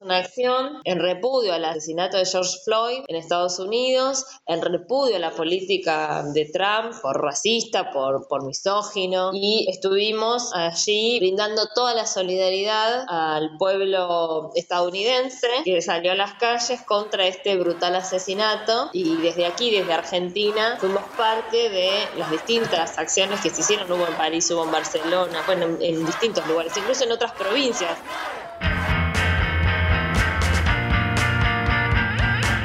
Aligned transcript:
una 0.00 0.18
acción 0.18 0.80
en 0.84 1.00
repudio 1.00 1.54
al 1.54 1.64
asesinato 1.64 2.18
de 2.18 2.26
George 2.26 2.58
Floyd 2.64 3.04
en 3.08 3.16
Estados 3.16 3.58
Unidos, 3.58 4.26
en 4.46 4.60
repudio 4.60 5.16
a 5.16 5.18
la 5.18 5.30
política 5.30 6.22
de 6.34 6.44
Trump 6.44 6.94
por 7.00 7.22
racista, 7.22 7.90
por, 7.90 8.28
por 8.28 8.44
misógino, 8.44 9.30
y 9.32 9.66
estuvimos 9.70 10.52
allí 10.54 11.18
brindando 11.18 11.62
toda 11.74 11.94
la 11.94 12.06
solidaridad 12.06 13.06
al 13.08 13.56
pueblo 13.58 14.50
estadounidense 14.54 15.48
que 15.64 15.80
salió 15.80 16.12
a 16.12 16.14
las 16.14 16.34
calles 16.34 16.82
contra 16.82 17.26
este 17.26 17.56
brutal 17.56 17.96
asesinato. 17.96 18.90
Y 18.92 19.16
desde 19.16 19.46
aquí, 19.46 19.70
desde 19.70 19.92
Argentina, 19.92 20.76
fuimos 20.78 21.04
parte 21.16 21.70
de 21.70 21.90
las 22.18 22.30
distintas 22.30 22.98
acciones 22.98 23.40
que 23.40 23.50
se 23.50 23.62
hicieron, 23.62 23.90
hubo 23.90 24.06
en 24.06 24.14
París, 24.14 24.50
hubo 24.50 24.64
en 24.64 24.72
Barcelona, 24.72 25.42
bueno, 25.46 25.78
en 25.80 26.04
distintos 26.04 26.46
lugares, 26.46 26.76
incluso 26.76 27.04
en 27.04 27.12
otras 27.12 27.32
provincias. 27.32 27.98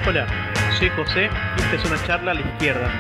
Hola, 0.04 0.26
soy 0.80 0.90
José 0.90 1.30
y 1.58 1.62
esta 1.62 1.76
es 1.76 1.86
una 1.86 2.08
charla 2.08 2.32
a 2.32 2.34
la 2.34 2.42
izquierda. 2.42 2.92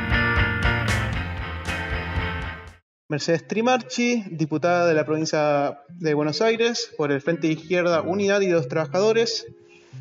Mercedes 3.10 3.48
Trimarchi, 3.48 4.24
diputada 4.30 4.86
de 4.86 4.94
la 4.94 5.04
provincia 5.04 5.80
de 5.90 6.14
Buenos 6.14 6.44
Aires 6.44 6.92
por 6.98 7.12
el 7.12 7.20
Frente 7.20 7.48
de 7.48 7.54
Izquierda 7.54 8.04
Unidad 8.04 8.42
y 8.42 8.50
dos 8.50 8.68
Trabajadores. 8.68 9.48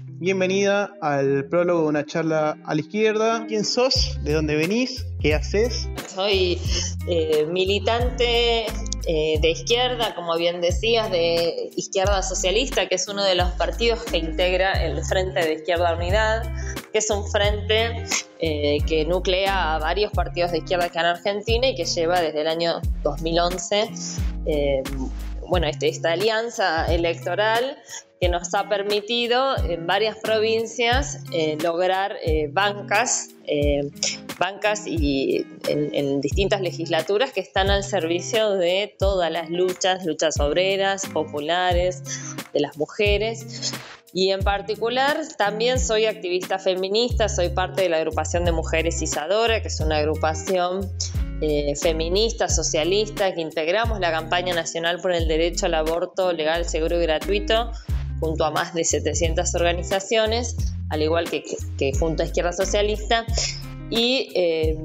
Bienvenida 0.06 0.92
al 1.00 1.46
prólogo 1.46 1.84
de 1.84 1.88
una 1.88 2.04
charla 2.04 2.58
a 2.66 2.74
la 2.74 2.80
izquierda. 2.82 3.46
¿Quién 3.48 3.64
sos? 3.64 4.22
¿De 4.22 4.34
dónde 4.34 4.56
venís? 4.56 5.06
¿Qué 5.20 5.34
haces? 5.34 5.88
Soy 6.06 6.60
eh, 7.08 7.46
militante 7.50 8.66
eh, 9.06 9.38
de 9.40 9.50
izquierda, 9.50 10.14
como 10.14 10.36
bien 10.36 10.60
decías, 10.60 11.10
de 11.10 11.70
izquierda 11.76 12.22
socialista, 12.22 12.86
que 12.86 12.96
es 12.96 13.08
uno 13.08 13.24
de 13.24 13.34
los 13.34 13.50
partidos 13.52 14.02
que 14.04 14.18
integra 14.18 14.72
el 14.84 15.02
Frente 15.04 15.40
de 15.40 15.54
Izquierda 15.54 15.94
Unidad, 15.94 16.42
que 16.92 16.98
es 16.98 17.10
un 17.10 17.26
frente 17.30 18.04
eh, 18.38 18.78
que 18.86 19.04
nuclea 19.04 19.74
a 19.74 19.78
varios 19.78 20.12
partidos 20.12 20.52
de 20.52 20.58
izquierda 20.58 20.88
que 20.88 20.98
en 20.98 21.06
Argentina 21.06 21.68
y 21.68 21.74
que 21.74 21.84
lleva 21.84 22.20
desde 22.20 22.40
el 22.42 22.48
año 22.48 22.80
2011 23.02 23.90
eh, 24.46 24.82
bueno, 25.50 25.66
este, 25.66 25.88
esta 25.88 26.12
alianza 26.12 26.86
electoral 26.86 27.76
que 28.18 28.30
nos 28.30 28.54
ha 28.54 28.68
permitido 28.68 29.56
en 29.58 29.86
varias 29.86 30.16
provincias 30.18 31.18
lograr 31.62 32.16
bancas 32.50 33.30
bancas 34.40 34.86
y 34.86 35.46
en, 35.68 36.20
distintas 36.22 36.62
legislaturas 36.62 37.30
que 37.32 37.40
están 37.40 37.70
al 37.70 37.84
servicio 37.84 38.52
de 38.52 38.92
todas 38.98 39.30
las 39.30 39.50
luchas, 39.50 40.06
luchas 40.06 40.40
obreras, 40.40 41.06
populares, 41.06 42.02
de 42.52 42.60
las 42.60 42.76
mujeres. 42.78 43.72
Y 44.12 44.30
en 44.30 44.40
particular 44.40 45.18
también 45.36 45.78
soy 45.78 46.06
activista 46.06 46.58
feminista, 46.58 47.28
soy 47.28 47.50
parte 47.50 47.82
de 47.82 47.90
la 47.90 47.98
agrupación 47.98 48.44
de 48.44 48.52
Mujeres 48.52 49.02
Isadora, 49.02 49.60
que 49.60 49.68
es 49.68 49.78
una 49.78 49.98
agrupación 49.98 50.90
eh, 51.40 51.74
feminista, 51.76 52.48
socialista, 52.48 53.34
que 53.34 53.40
integramos 53.40 54.00
la 54.00 54.10
campaña 54.10 54.54
nacional 54.54 55.00
por 55.00 55.12
el 55.12 55.28
derecho 55.28 55.66
al 55.66 55.74
aborto 55.74 56.32
legal, 56.32 56.64
seguro 56.64 56.98
y 56.98 57.02
gratuito, 57.02 57.72
junto 58.20 58.44
a 58.44 58.50
más 58.50 58.74
de 58.74 58.84
700 58.84 59.54
organizaciones, 59.54 60.56
al 60.90 61.02
igual 61.02 61.30
que, 61.30 61.42
que 61.78 61.92
junto 61.98 62.22
a 62.22 62.26
Izquierda 62.26 62.52
Socialista 62.52 63.24
y 63.90 64.28
eh, 64.36 64.78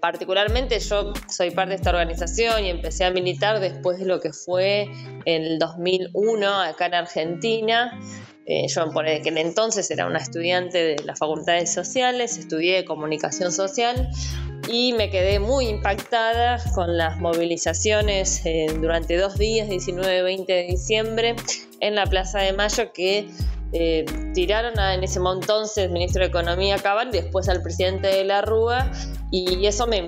particularmente 0.00 0.80
yo 0.80 1.12
soy 1.28 1.50
parte 1.50 1.70
de 1.70 1.76
esta 1.76 1.90
organización 1.90 2.64
y 2.64 2.70
empecé 2.70 3.04
a 3.04 3.10
militar 3.10 3.60
después 3.60 3.98
de 3.98 4.06
lo 4.06 4.18
que 4.18 4.32
fue 4.32 4.88
en 5.26 5.42
el 5.42 5.58
2001 5.58 6.48
acá 6.62 6.86
en 6.86 6.94
Argentina. 6.94 8.00
Eh, 8.46 8.66
yo 8.68 8.90
por 8.90 9.06
aquel 9.06 9.38
entonces 9.38 9.90
era 9.90 10.06
una 10.06 10.18
estudiante 10.18 10.78
de 10.78 11.04
las 11.04 11.18
facultades 11.18 11.72
sociales, 11.72 12.38
estudié 12.38 12.84
comunicación 12.84 13.52
social 13.52 14.08
y 14.68 14.92
me 14.92 15.10
quedé 15.10 15.38
muy 15.38 15.68
impactada 15.68 16.58
con 16.74 16.96
las 16.96 17.18
movilizaciones 17.18 18.44
eh, 18.44 18.66
durante 18.80 19.16
dos 19.16 19.36
días, 19.36 19.68
19 19.68 20.18
y 20.18 20.22
20 20.22 20.52
de 20.52 20.62
diciembre, 20.64 21.36
en 21.80 21.94
la 21.94 22.06
Plaza 22.06 22.40
de 22.40 22.52
Mayo 22.52 22.92
que 22.92 23.28
eh, 23.72 24.04
tiraron 24.34 24.78
en 24.78 25.04
ese 25.04 25.20
el 25.76 25.90
ministro 25.90 26.22
de 26.22 26.28
Economía 26.28 26.78
Cabal, 26.78 27.12
después 27.12 27.48
al 27.48 27.62
presidente 27.62 28.08
de 28.08 28.24
la 28.24 28.42
Rúa, 28.42 28.90
y 29.30 29.64
eso 29.66 29.86
me, 29.86 29.98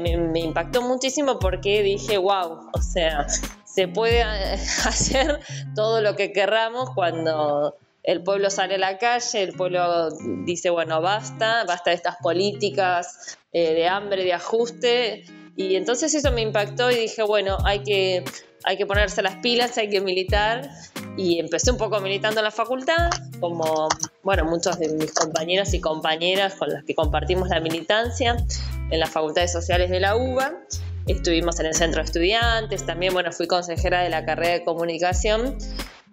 impactó 0.40 0.82
muchísimo 0.82 1.38
porque 1.38 1.82
dije, 1.82 2.18
wow, 2.18 2.70
o 2.72 2.82
sea, 2.82 3.26
se 3.64 3.86
puede 3.86 4.22
hacer 4.84 5.38
todo 5.76 6.00
lo 6.00 6.16
que 6.16 6.32
querramos 6.32 6.90
cuando 6.90 7.76
el 8.02 8.22
pueblo 8.22 8.50
sale 8.50 8.74
a 8.74 8.78
la 8.78 8.98
calle, 8.98 9.42
el 9.42 9.52
pueblo 9.52 10.08
dice, 10.44 10.70
bueno, 10.70 11.00
basta, 11.00 11.64
basta 11.64 11.90
de 11.90 11.96
estas 11.96 12.16
políticas 12.22 13.38
eh, 13.52 13.74
de 13.74 13.86
hambre, 13.88 14.24
de 14.24 14.32
ajuste, 14.32 15.24
y 15.56 15.76
entonces 15.76 16.14
eso 16.14 16.32
me 16.32 16.42
impactó 16.42 16.90
y 16.90 16.96
dije, 16.96 17.22
bueno, 17.22 17.58
hay 17.64 17.82
que, 17.82 18.24
hay 18.64 18.76
que 18.76 18.86
ponerse 18.86 19.22
las 19.22 19.36
pilas, 19.36 19.76
hay 19.76 19.90
que 19.90 20.00
militar 20.00 20.70
y 21.16 21.38
empecé 21.38 21.70
un 21.70 21.76
poco 21.76 22.00
militando 22.00 22.40
en 22.40 22.44
la 22.44 22.50
facultad, 22.50 23.10
como 23.38 23.88
bueno, 24.22 24.44
muchos 24.46 24.78
de 24.78 24.88
mis 24.88 25.12
compañeros 25.12 25.74
y 25.74 25.80
compañeras 25.80 26.54
con 26.54 26.70
las 26.70 26.84
que 26.84 26.94
compartimos 26.94 27.48
la 27.48 27.60
militancia 27.60 28.36
en 28.90 29.00
las 29.00 29.10
facultades 29.10 29.52
sociales 29.52 29.90
de 29.90 30.00
la 30.00 30.16
UBA. 30.16 30.54
Estuvimos 31.06 31.58
en 31.60 31.66
el 31.66 31.74
centro 31.74 32.00
de 32.00 32.06
estudiantes, 32.06 32.86
también 32.86 33.12
bueno, 33.12 33.32
fui 33.32 33.46
consejera 33.46 34.02
de 34.02 34.08
la 34.08 34.24
carrera 34.24 34.54
de 34.54 34.64
comunicación. 34.64 35.58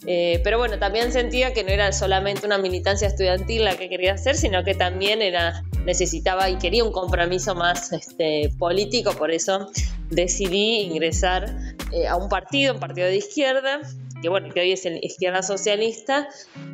Eh, 0.05 0.39
pero 0.43 0.57
bueno, 0.57 0.79
también 0.79 1.11
sentía 1.11 1.53
que 1.53 1.63
no 1.63 1.71
era 1.71 1.91
solamente 1.91 2.45
una 2.45 2.57
militancia 2.57 3.07
estudiantil 3.07 3.65
la 3.65 3.75
que 3.75 3.89
quería 3.89 4.13
hacer, 4.13 4.35
sino 4.37 4.63
que 4.63 4.73
también 4.73 5.21
era, 5.21 5.63
necesitaba 5.85 6.49
y 6.49 6.57
quería 6.57 6.85
un 6.85 6.93
compromiso 6.93 7.53
más 7.53 7.91
este, 7.91 8.49
político, 8.57 9.11
por 9.13 9.31
eso 9.31 9.69
decidí 10.09 10.81
ingresar 10.81 11.53
eh, 11.91 12.07
a 12.07 12.15
un 12.15 12.29
partido, 12.29 12.75
un 12.75 12.79
partido 12.79 13.07
de 13.07 13.17
izquierda, 13.17 13.81
que 14.21 14.29
bueno, 14.29 14.53
que 14.53 14.61
hoy 14.61 14.71
es 14.71 14.85
el 14.85 15.03
izquierda 15.03 15.43
socialista 15.43 16.27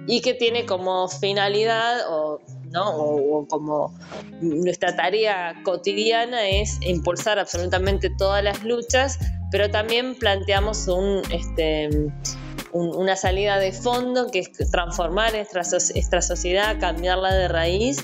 y 0.07 0.21
que 0.21 0.33
tiene 0.33 0.65
como 0.65 1.07
finalidad 1.07 2.01
o, 2.09 2.39
¿no? 2.71 2.95
o, 2.95 3.47
como 3.47 3.97
nuestra 4.41 4.95
tarea 4.95 5.55
cotidiana 5.63 6.47
es 6.47 6.79
impulsar 6.81 7.39
absolutamente 7.39 8.11
todas 8.17 8.43
las 8.43 8.63
luchas, 8.63 9.17
pero 9.51 9.69
también 9.69 10.15
planteamos 10.15 10.87
un, 10.87 11.21
este, 11.31 11.89
una 12.71 13.15
salida 13.15 13.57
de 13.57 13.71
fondo 13.71 14.29
que 14.31 14.39
es 14.39 14.51
transformar 14.71 15.33
nuestra, 15.33 16.21
sociedad, 16.21 16.77
cambiarla 16.79 17.33
de 17.33 17.47
raíz 17.47 18.03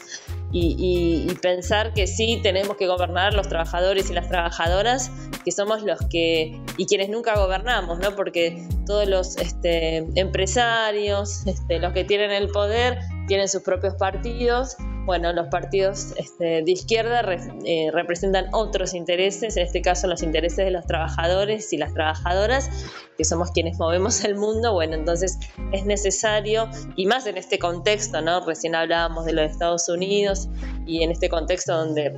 y, 0.53 1.27
pensar 1.41 1.93
que 1.93 2.07
sí 2.07 2.39
tenemos 2.43 2.77
que 2.77 2.87
gobernar 2.87 3.33
los 3.33 3.47
trabajadores 3.47 4.09
y 4.09 4.13
las 4.13 4.27
trabajadoras, 4.27 5.11
que 5.43 5.51
somos 5.51 5.83
los 5.83 5.99
que, 6.09 6.61
y 6.77 6.85
quienes 6.85 7.09
nunca 7.09 7.35
gobernamos, 7.35 7.99
¿no? 7.99 8.15
Porque 8.15 8.67
todos 8.85 9.07
los 9.07 9.37
este, 9.37 10.05
empresarios, 10.15 11.47
este, 11.47 11.79
los 11.79 11.93
que 11.93 12.03
tienen 12.03 12.31
el 12.31 12.49
poder, 12.49 12.99
tienen 13.27 13.47
sus 13.47 13.61
propios 13.61 13.95
partidos 13.95 14.75
bueno, 15.05 15.33
los 15.33 15.47
partidos 15.47 16.13
este, 16.17 16.61
de 16.63 16.71
izquierda 16.71 17.21
eh, 17.65 17.89
representan 17.91 18.47
otros 18.53 18.93
intereses, 18.93 19.57
en 19.57 19.63
este 19.63 19.81
caso 19.81 20.07
los 20.07 20.21
intereses 20.21 20.65
de 20.65 20.71
los 20.71 20.85
trabajadores 20.85 21.73
y 21.73 21.77
las 21.77 21.93
trabajadoras, 21.93 22.69
que 23.17 23.25
somos 23.25 23.51
quienes 23.51 23.77
movemos 23.79 24.23
el 24.23 24.35
mundo. 24.35 24.73
Bueno, 24.73 24.95
entonces 24.95 25.39
es 25.71 25.85
necesario, 25.85 26.69
y 26.95 27.07
más 27.07 27.25
en 27.25 27.37
este 27.37 27.57
contexto, 27.57 28.21
¿no? 28.21 28.45
Recién 28.45 28.75
hablábamos 28.75 29.25
de 29.25 29.33
los 29.33 29.49
Estados 29.49 29.89
Unidos 29.89 30.49
y 30.85 31.03
en 31.03 31.11
este 31.11 31.29
contexto 31.29 31.75
donde 31.75 32.13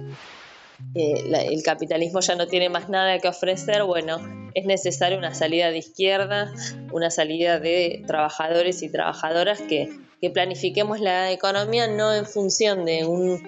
eh, 0.96 1.48
el 1.52 1.64
capitalismo 1.64 2.20
ya 2.20 2.36
no 2.36 2.48
tiene 2.48 2.70
más 2.70 2.90
nada 2.90 3.18
que 3.20 3.28
ofrecer, 3.28 3.84
bueno, 3.84 4.18
es 4.54 4.66
necesaria 4.66 5.18
una 5.18 5.34
salida 5.34 5.72
de 5.72 5.78
izquierda, 5.78 6.54
una 6.92 7.10
salida 7.10 7.60
de 7.60 8.04
trabajadores 8.06 8.84
y 8.84 8.90
trabajadoras 8.90 9.62
que 9.62 9.90
que 10.24 10.30
planifiquemos 10.30 11.02
la 11.02 11.34
economía 11.34 11.86
no 11.90 12.16
en 12.16 12.25
función 12.25 12.86
de, 12.86 13.06
un, 13.06 13.44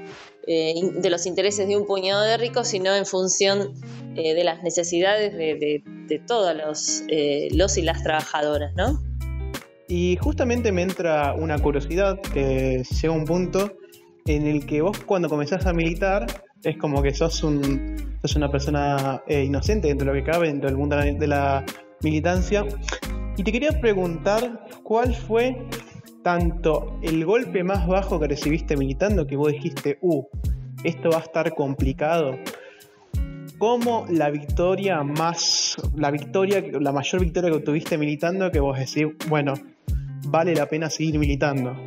eh, 0.45 0.73
de 0.93 1.09
los 1.09 1.25
intereses 1.25 1.69
de 1.69 1.77
un 1.77 1.87
puñado 1.87 2.21
de 2.23 2.35
ricos, 2.35 2.67
sino 2.67 2.93
en 2.93 3.05
función 3.05 3.71
eh, 4.17 4.33
de 4.33 4.43
las 4.43 4.61
necesidades 4.61 5.31
de, 5.31 5.81
de, 6.09 6.19
todos 6.27 6.53
los, 6.53 7.03
eh, 7.07 7.47
los 7.53 7.77
y 7.77 7.81
las 7.81 8.03
trabajadoras, 8.03 8.75
¿no? 8.75 9.01
Y 9.87 10.17
justamente 10.19 10.73
me 10.73 10.81
entra 10.81 11.33
una 11.33 11.57
curiosidad 11.59 12.19
que 12.19 12.83
llega 12.83 13.13
un 13.13 13.23
punto 13.23 13.71
en 14.25 14.45
el 14.45 14.65
que 14.65 14.81
vos 14.81 14.99
cuando 15.05 15.29
comenzás 15.29 15.65
a 15.67 15.71
militar 15.71 16.27
es 16.61 16.77
como 16.77 17.01
que 17.01 17.13
sos, 17.13 17.41
un, 17.41 18.17
sos 18.21 18.35
una 18.35 18.51
persona 18.51 19.23
inocente 19.29 19.87
dentro 19.87 20.11
de 20.11 20.19
lo 20.19 20.25
que 20.25 20.29
cabe, 20.29 20.47
dentro 20.47 20.67
del 20.67 20.77
mundo 20.77 20.97
de 20.97 21.27
la 21.27 21.63
militancia. 22.01 22.65
Y 23.37 23.43
te 23.43 23.51
quería 23.53 23.79
preguntar 23.79 24.67
cuál 24.83 25.15
fue 25.15 25.57
tanto 26.25 26.97
el 27.03 27.23
golpe 27.23 27.63
más 27.63 27.85
bajo 27.85 28.19
que 28.19 28.27
recibiste 28.27 28.75
militando, 28.75 29.27
que 29.27 29.35
vos 29.35 29.51
dijiste, 29.51 29.99
uh, 30.01 30.25
esto 30.83 31.11
va 31.11 31.17
a 31.17 31.21
estar 31.21 31.53
complicado, 31.53 32.31
como 33.59 34.07
la 34.09 34.31
victoria 34.31 35.03
más, 35.03 35.75
la 35.95 36.09
victoria, 36.09 36.63
la 36.81 36.91
mayor 36.91 37.21
victoria 37.21 37.51
que 37.51 37.57
obtuviste 37.57 37.99
militando, 37.99 38.49
que 38.49 38.59
vos 38.59 38.75
decís, 38.75 39.05
bueno, 39.27 39.53
vale 40.25 40.55
la 40.55 40.65
pena 40.65 40.89
seguir 40.89 41.19
militando. 41.19 41.77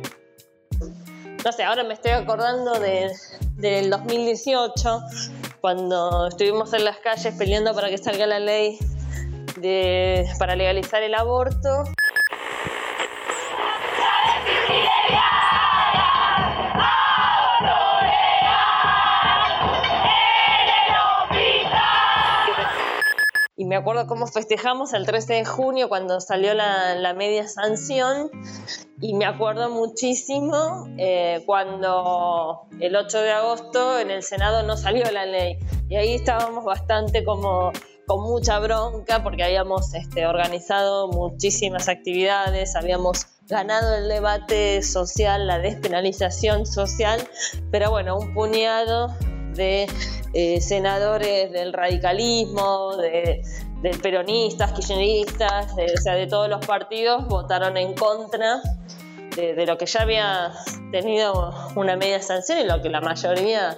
no 1.43 1.51
sé, 1.51 1.63
ahora 1.63 1.83
me 1.83 1.95
estoy 1.95 2.11
acordando 2.11 2.79
de, 2.79 3.11
del 3.57 3.89
2018, 3.89 5.01
cuando 5.59 6.27
estuvimos 6.27 6.73
en 6.73 6.85
las 6.85 6.95
calles 6.99 7.35
peleando 7.37 7.75
para 7.75 7.89
que 7.89 7.97
salga 7.97 8.25
la 8.25 8.39
ley 8.39 8.79
de, 9.59 10.25
para 10.39 10.55
legalizar 10.55 11.03
el 11.03 11.13
aborto. 11.13 11.83
Me 23.69 23.75
acuerdo 23.75 24.07
cómo 24.07 24.25
festejamos 24.25 24.93
el 24.93 25.05
13 25.05 25.33
de 25.33 25.45
junio 25.45 25.89
cuando 25.89 26.19
salió 26.19 26.55
la, 26.55 27.13
media 27.15 27.47
sanción 27.47 28.31
y 28.99 29.13
me 29.13 29.25
acuerdo 29.25 29.69
muchísimo 29.69 30.87
eh, 30.97 31.43
cuando 31.45 32.63
el 32.79 32.95
8 32.95 33.21
de 33.21 33.31
agosto 33.31 33.99
en 33.99 34.09
el 34.09 34.23
Senado 34.23 34.63
no 34.63 34.75
salió 34.75 35.11
la 35.11 35.27
ley. 35.27 35.59
Y 35.87 35.97
ahí 35.97 36.15
estábamos 36.15 36.65
bastante 36.65 37.23
como 37.23 37.71
con 38.07 38.23
mucha 38.23 38.57
bronca 38.57 39.21
porque 39.21 39.43
habíamos 39.43 39.93
este, 39.93 40.25
organizado 40.25 41.07
muchísimas 41.09 41.89
actividades, 41.89 42.75
habíamos 42.75 43.27
ganado 43.47 43.95
el 43.95 44.09
debate 44.09 44.81
social, 44.81 45.45
la 45.45 45.59
despenalización 45.59 46.65
social, 46.65 47.21
pero 47.69 47.91
bueno, 47.91 48.17
un 48.17 48.33
puñado 48.33 49.13
de 49.59 49.87
eh, 50.33 50.61
senadores 50.61 51.51
del 51.51 51.73
radicalismo, 51.73 52.95
de, 52.97 53.43
peronistas, 54.01 54.71
kirchneristas, 54.71 55.75
de, 55.75 55.85
o 55.85 56.01
sea, 56.01 56.15
de 56.15 56.27
todos 56.27 56.49
los 56.49 56.65
partidos, 56.65 57.27
votaron 57.27 57.77
en 57.77 57.93
contra 57.93 58.61
de, 59.35 59.65
lo 59.65 59.77
que 59.77 59.85
ya 59.85 60.01
había 60.01 60.51
tenido 60.91 61.53
una 61.75 61.95
media 61.95 62.21
sanción 62.21 62.59
y 62.59 62.63
lo 62.63 62.81
que 62.81 62.89
la 62.89 63.01
mayoría 63.01 63.77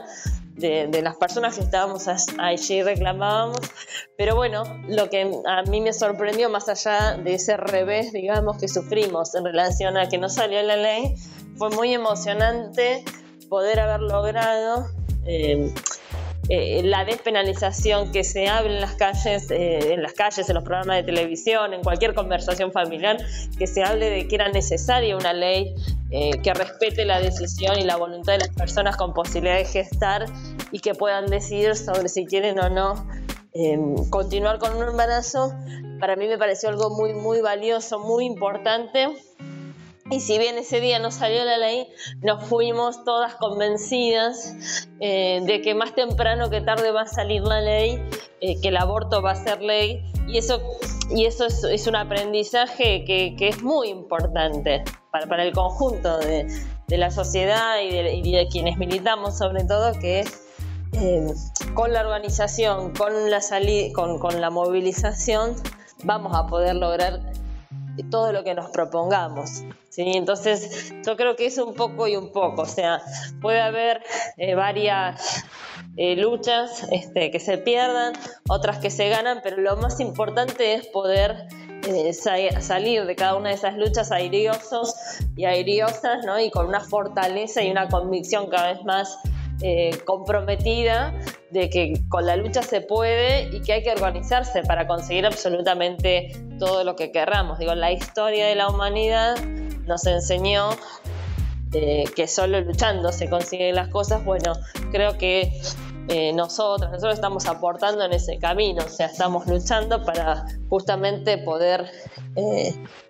de, 0.55 1.01
las 1.01 1.15
personas 1.15 1.55
que 1.55 1.63
estábamos 1.63 2.07
allí 2.07 2.83
reclamábamos. 2.83 3.59
Pero 4.17 4.35
bueno, 4.35 4.63
lo 4.87 5.09
que 5.09 5.31
a 5.45 5.63
mí 5.63 5.81
me 5.81 5.93
sorprendió, 5.93 6.49
más 6.49 6.69
allá 6.69 7.17
de 7.17 7.35
ese 7.35 7.57
revés, 7.57 8.11
digamos, 8.11 8.57
que 8.57 8.67
sufrimos 8.67 9.35
en 9.35 9.45
relación 9.45 9.97
a 9.97 10.09
que 10.09 10.17
no 10.17 10.29
salió 10.29 10.61
la 10.63 10.77
ley, 10.77 11.15
fue 11.57 11.69
muy 11.69 11.93
emocionante 11.93 13.03
poder 13.51 13.81
haber 13.81 13.99
logrado 13.99 14.87
eh, 15.25 15.73
eh, 16.47 16.83
la 16.83 17.03
despenalización 17.03 18.13
que 18.13 18.23
se 18.23 18.47
habla 18.47 18.75
en 18.75 18.79
las 18.79 18.95
calles, 18.95 19.51
eh, 19.51 19.93
en 19.93 20.01
las 20.01 20.13
calles, 20.13 20.47
en 20.47 20.55
los 20.55 20.63
programas 20.63 20.95
de 20.95 21.03
televisión, 21.03 21.73
en 21.73 21.83
cualquier 21.83 22.13
conversación 22.13 22.71
familiar, 22.71 23.17
que 23.59 23.67
se 23.67 23.83
hable 23.83 24.09
de 24.09 24.29
que 24.29 24.35
era 24.35 24.47
necesaria 24.47 25.17
una 25.17 25.33
ley 25.33 25.75
que 26.11 26.53
respete 26.53 27.05
la 27.05 27.21
decisión 27.21 27.79
y 27.79 27.83
la 27.83 27.95
voluntad 27.95 28.33
de 28.33 28.39
las 28.39 28.49
personas 28.49 28.97
con 28.97 29.13
posibilidad 29.13 29.55
de 29.55 29.63
gestar 29.63 30.25
y 30.71 30.79
que 30.79 30.93
puedan 30.93 31.27
decidir 31.27 31.77
sobre 31.77 32.09
si 32.09 32.25
quieren 32.25 32.59
o 32.59 32.69
no 32.69 33.07
continuar 34.09 34.59
con 34.59 34.75
un 34.75 34.89
embarazo, 34.89 35.53
para 36.01 36.17
mí 36.17 36.27
me 36.27 36.37
pareció 36.37 36.67
algo 36.67 36.89
muy, 36.89 37.13
muy 37.13 37.39
valioso, 37.39 37.99
muy 37.99 38.25
importante 38.25 39.07
y 40.11 40.19
si 40.19 40.37
bien 40.37 40.57
ese 40.57 40.81
día 40.81 40.99
no 40.99 41.09
salió 41.09 41.43
la 41.45 41.57
ley, 41.57 41.87
nos 42.21 42.43
fuimos 42.43 43.05
todas 43.05 43.35
convencidas 43.35 44.87
eh, 44.99 45.39
de 45.43 45.61
que 45.61 45.73
más 45.73 45.95
temprano 45.95 46.49
que 46.49 46.59
tarde 46.59 46.91
va 46.91 47.03
a 47.03 47.07
salir 47.07 47.41
la 47.43 47.61
ley, 47.61 48.03
eh, 48.41 48.59
que 48.61 48.67
el 48.67 48.77
aborto 48.77 49.21
va 49.21 49.31
a 49.31 49.35
ser 49.35 49.61
ley. 49.61 50.03
Y 50.27 50.37
eso, 50.37 50.61
y 51.09 51.25
eso 51.25 51.45
es, 51.45 51.87
un 51.87 51.95
aprendizaje 51.95 53.05
que, 53.05 53.35
es 53.39 53.63
muy 53.63 53.87
importante 53.87 54.83
para, 55.11 55.43
el 55.43 55.53
conjunto 55.53 56.17
de, 56.19 56.45
la 56.89 57.09
sociedad 57.09 57.79
y 57.81 58.31
de, 58.31 58.47
quienes 58.51 58.77
militamos 58.77 59.37
sobre 59.37 59.63
todo, 59.63 59.97
que 59.97 60.25
eh, 60.93 61.33
con 61.73 61.93
la 61.93 62.01
organización, 62.01 62.91
con 62.91 63.31
la, 63.31 63.39
con, 63.93 64.19
con 64.19 64.41
la 64.41 64.49
movilización, 64.49 65.55
vamos 66.03 66.35
a 66.35 66.47
poder 66.47 66.75
lograr 66.75 67.21
todo 68.09 68.31
lo 68.31 68.43
que 68.43 68.53
nos 68.53 68.69
propongamos. 68.69 69.63
¿sí? 69.89 70.03
Entonces, 70.15 70.93
yo 71.05 71.17
creo 71.17 71.35
que 71.35 71.45
es 71.45 71.57
un 71.57 71.73
poco 71.73 72.07
y 72.07 72.15
un 72.15 72.31
poco, 72.31 72.63
o 72.63 72.65
sea, 72.65 73.01
puede 73.41 73.61
haber 73.61 74.03
eh, 74.37 74.55
varias 74.55 75.43
eh, 75.97 76.15
luchas 76.15 76.87
este, 76.91 77.31
que 77.31 77.39
se 77.39 77.57
pierdan, 77.57 78.13
otras 78.47 78.79
que 78.79 78.89
se 78.89 79.09
ganan, 79.09 79.41
pero 79.43 79.57
lo 79.57 79.75
más 79.77 79.99
importante 79.99 80.73
es 80.73 80.87
poder 80.87 81.47
eh, 81.87 82.13
salir 82.13 83.05
de 83.05 83.15
cada 83.15 83.35
una 83.35 83.49
de 83.49 83.55
esas 83.55 83.75
luchas 83.75 84.11
airiosos 84.11 84.95
y 85.35 85.45
airiosas, 85.45 86.23
¿no? 86.25 86.39
Y 86.39 86.51
con 86.51 86.67
una 86.67 86.79
fortaleza 86.79 87.63
y 87.63 87.71
una 87.71 87.89
convicción 87.89 88.49
cada 88.49 88.73
vez 88.73 88.83
más 88.83 89.17
eh, 89.63 89.99
comprometida 90.05 91.13
de 91.51 91.69
que 91.69 91.93
con 92.09 92.25
la 92.25 92.35
lucha 92.35 92.63
se 92.63 92.81
puede 92.81 93.55
y 93.55 93.61
que 93.61 93.73
hay 93.73 93.83
que 93.83 93.91
organizarse 93.91 94.63
para 94.63 94.87
conseguir 94.87 95.25
absolutamente 95.25 96.31
todo 96.57 96.83
lo 96.83 96.95
que 96.95 97.11
querramos. 97.11 97.59
Digo, 97.59 97.75
la 97.75 97.91
historia 97.91 98.47
de 98.47 98.55
la 98.55 98.69
humanidad 98.69 99.37
nos 99.85 100.07
enseñó 100.07 100.69
eh, 101.73 102.05
que 102.15 102.27
solo 102.27 102.59
luchando 102.61 103.11
se 103.11 103.29
consiguen 103.29 103.75
las 103.75 103.89
cosas. 103.89 104.25
Bueno, 104.25 104.53
creo 104.91 105.17
que 105.19 105.51
eh, 106.07 106.33
nosotros, 106.33 107.03
estamos 107.13 107.45
aportando 107.45 108.03
en 108.03 108.13
ese 108.13 108.39
camino, 108.39 108.83
o 108.83 108.89
sea, 108.89 109.05
estamos 109.05 109.45
luchando 109.45 110.03
para 110.03 110.45
justamente 110.69 111.37
poder 111.37 111.85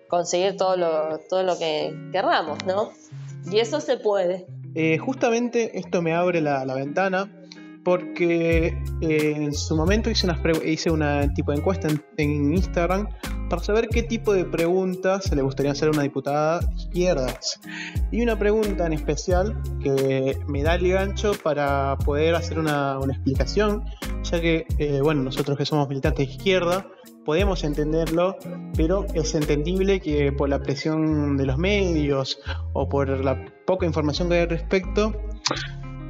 conseguir 0.06 0.58
todo 0.58 0.76
lo, 0.76 1.18
todo 1.30 1.42
lo 1.44 1.58
que 1.58 1.94
querramos, 2.12 2.62
¿no? 2.66 2.90
Y 3.50 3.58
eso 3.58 3.80
se 3.80 3.96
puede. 3.96 4.46
Eh, 4.74 4.98
justamente 4.98 5.78
esto 5.78 6.02
me 6.02 6.14
abre 6.14 6.40
la, 6.40 6.64
ventana 6.74 7.30
porque 7.84 8.78
eh, 9.00 9.32
en 9.36 9.52
su 9.52 9.76
momento 9.76 10.08
hice, 10.10 10.90
una 10.90 11.34
tipo 11.34 11.52
de 11.52 11.58
encuesta 11.58 11.88
en, 12.16 12.54
Instagram 12.54 13.08
para 13.50 13.62
saber 13.62 13.88
qué 13.88 14.02
tipo 14.02 14.32
de 14.32 14.44
preguntas 14.44 15.30
le 15.34 15.42
gustaría 15.42 15.72
hacer 15.72 15.88
a 15.88 15.90
una 15.90 16.02
diputada 16.02 16.60
de 16.60 16.74
izquierdas. 16.74 17.60
Y 18.10 18.22
una 18.22 18.38
pregunta 18.38 18.86
en 18.86 18.94
especial 18.94 19.60
que 19.82 20.38
me 20.46 20.62
da 20.62 20.76
el 20.76 20.88
gancho 20.88 21.32
para 21.42 21.98
poder 21.98 22.34
hacer 22.34 22.58
una, 22.58 22.98
explicación, 23.10 23.84
ya 24.22 24.40
que, 24.40 24.64
eh, 24.78 25.00
bueno, 25.02 25.22
nosotros 25.22 25.58
que 25.58 25.66
somos 25.66 25.88
militantes 25.88 26.28
de 26.28 26.32
izquierda, 26.32 26.86
podemos 27.24 27.64
entenderlo, 27.64 28.36
pero 28.76 29.06
es 29.14 29.34
entendible 29.34 30.00
que 30.00 30.32
por 30.32 30.48
la 30.48 30.60
presión 30.60 31.36
de 31.36 31.46
los 31.46 31.58
medios 31.58 32.40
o 32.72 32.88
por 32.88 33.08
la 33.24 33.44
poca 33.66 33.86
información 33.86 34.28
que 34.28 34.36
hay 34.36 34.40
al 34.42 34.50
respecto, 34.50 35.12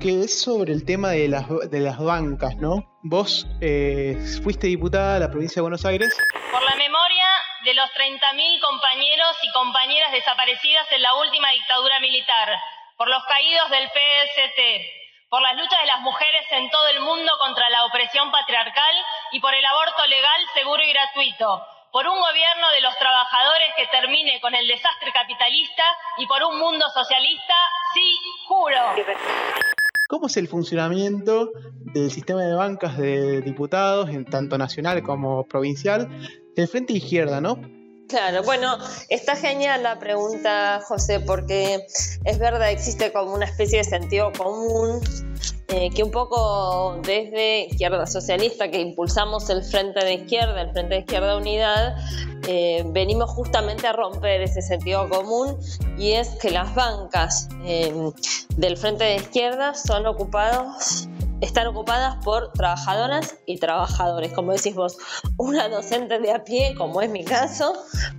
que 0.00 0.23
es 0.23 0.40
sobre 0.40 0.73
el 0.73 0.85
tema 0.85 1.11
de 1.11 1.28
las, 1.28 1.47
de 1.71 1.81
las 1.81 1.99
bancas, 1.99 2.57
¿no? 2.57 2.99
Vos 3.02 3.47
eh, 3.61 4.16
fuiste 4.42 4.66
diputada 4.66 5.14
de 5.14 5.21
la 5.21 5.31
provincia 5.31 5.57
de 5.57 5.62
Buenos 5.62 5.85
Aires. 5.85 6.16
Por 6.50 6.62
la 6.62 6.76
memoria 6.76 7.26
de 7.64 7.75
los 7.75 7.87
30.000 7.90 8.61
compañeros 8.61 9.37
y 9.42 9.52
compañeras 9.52 10.12
desaparecidas 10.12 10.90
en 10.90 11.02
la 11.02 11.14
última 11.14 11.50
dictadura 11.50 12.00
militar, 12.00 12.49
por 12.97 13.09
los 13.09 13.23
caídos 13.25 13.71
del 13.71 13.87
PST, 13.88 15.01
por 15.33 15.41
las 15.41 15.57
luchas 15.57 15.81
de 15.81 15.87
las 15.87 16.01
mujeres 16.03 16.45
en 16.51 16.69
todo 16.69 16.89
el 16.89 17.01
mundo 17.01 17.33
contra 17.41 17.71
la 17.71 17.87
opresión 17.87 18.31
patriarcal 18.31 18.95
y 19.33 19.41
por 19.41 19.55
el 19.55 19.65
aborto 19.65 20.05
legal, 20.07 20.41
seguro 20.53 20.83
y 20.85 20.93
gratuito, 20.93 21.62
por 21.91 22.07
un 22.07 22.21
gobierno 22.21 22.69
de 22.71 22.83
los 22.83 22.95
trabajadores 22.99 23.69
que 23.75 23.87
termine 23.87 24.43
con 24.43 24.55
el 24.55 24.69
desastre 24.69 25.11
capitalista 25.11 25.85
y 26.19 26.27
por 26.27 26.43
un 26.45 26.59
mundo 26.59 26.85
socialista, 26.93 27.55
sí, 27.95 28.15
juro. 28.47 28.77
¿Cómo 30.07 30.27
es 30.27 30.37
el 30.37 30.49
funcionamiento 30.49 31.49
del 31.81 32.11
sistema 32.11 32.43
de 32.43 32.55
bancas 32.55 32.99
de 32.99 33.41
diputados, 33.41 34.11
en 34.11 34.27
tanto 34.27 34.59
nacional 34.59 35.03
como 35.03 35.45
provincial, 35.49 36.11
del 36.55 36.69
Frente 36.69 36.93
Izquierda, 36.93 37.41
no? 37.41 37.57
Claro, 38.12 38.42
bueno, 38.42 38.76
está 39.09 39.37
genial 39.37 39.83
la 39.83 39.99
pregunta, 39.99 40.83
José, 40.87 41.19
porque 41.19 41.87
es 42.26 42.38
verdad, 42.38 42.71
existe 42.71 43.11
como 43.11 43.33
una 43.33 43.47
especie 43.47 43.78
de 43.78 43.85
sentido 43.85 44.31
común 44.37 45.00
eh, 45.69 45.88
que 45.95 46.02
un 46.02 46.11
poco 46.11 47.00
desde 47.02 47.69
Izquierda 47.69 48.07
Socialista, 48.07 48.71
que 48.71 48.81
impulsamos 48.83 49.49
el 49.49 49.64
Frente 49.64 50.04
de 50.04 50.12
Izquierda, 50.12 50.61
el 50.61 50.73
Frente 50.73 50.97
de 50.97 51.00
Izquierda 51.00 51.38
Unidad, 51.38 51.97
eh, 52.47 52.83
venimos 52.88 53.31
justamente 53.31 53.87
a 53.87 53.95
romper 53.95 54.42
ese 54.42 54.61
sentido 54.61 55.09
común 55.09 55.57
y 55.97 56.12
es 56.12 56.28
que 56.38 56.50
las 56.50 56.75
bancas 56.75 57.49
eh, 57.64 57.95
del 58.59 58.76
Frente 58.76 59.04
de 59.04 59.16
Izquierda 59.16 59.73
son 59.73 60.07
ocupados 60.07 61.09
están 61.42 61.66
ocupadas 61.66 62.25
por 62.25 62.52
trabajadoras 62.52 63.37
y 63.46 63.58
trabajadores. 63.58 64.32
Como 64.32 64.52
decís 64.52 64.75
vos, 64.75 64.96
una 65.37 65.68
docente 65.68 66.20
de 66.20 66.32
a 66.32 66.44
pie, 66.44 66.75
como 66.76 67.02
es 67.02 67.11
mi 67.11 67.25
caso, 67.25 67.75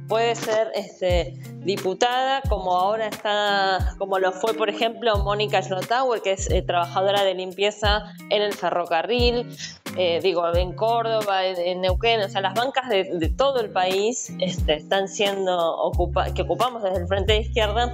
puede 0.10 0.36
ser 0.36 0.72
este, 0.76 1.34
diputada, 1.60 2.42
como 2.50 2.76
ahora 2.76 3.08
está, 3.08 3.96
como 3.98 4.20
lo 4.20 4.34
fue, 4.34 4.54
por 4.54 4.70
ejemplo, 4.70 5.18
Mónica 5.20 5.62
Schnotauer, 5.62 6.22
que 6.22 6.34
es 6.34 6.50
eh, 6.52 6.62
trabajadora 6.62 7.24
de 7.24 7.34
limpieza 7.34 8.14
en 8.30 8.42
el 8.42 8.54
ferrocarril, 8.54 9.56
eh, 9.96 10.20
digo, 10.22 10.54
en 10.54 10.74
Córdoba, 10.74 11.46
en, 11.46 11.80
Neuquén, 11.80 12.20
o 12.22 12.30
sea, 12.30 12.42
las 12.42 12.54
bancas 12.56 12.90
de, 12.90 13.34
todo 13.38 13.62
el 13.62 13.70
país 13.70 14.34
este, 14.40 14.74
están 14.76 15.08
siendo 15.08 15.58
ocupadas, 15.78 16.34
que 16.34 16.42
ocupamos 16.42 16.84
desde 16.84 16.98
el 16.98 17.08
Frente 17.08 17.34
de 17.34 17.40
Izquierda, 17.40 17.94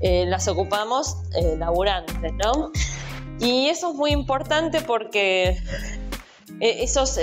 eh, 0.00 0.24
las 0.26 0.48
ocupamos 0.48 1.16
laburantes, 1.56 2.32
¿no? 2.34 2.72
Y 3.40 3.68
eso 3.68 3.90
es 3.90 3.94
muy 3.96 4.12
importante 4.12 4.80
porque 4.80 5.58
esos, 6.60 7.18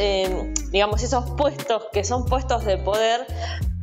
digamos, 0.72 1.04
esos 1.04 1.32
puestos 1.32 1.86
que 1.92 2.04
son 2.04 2.26
puestos 2.26 2.66
de 2.66 2.78
poder 2.78 3.26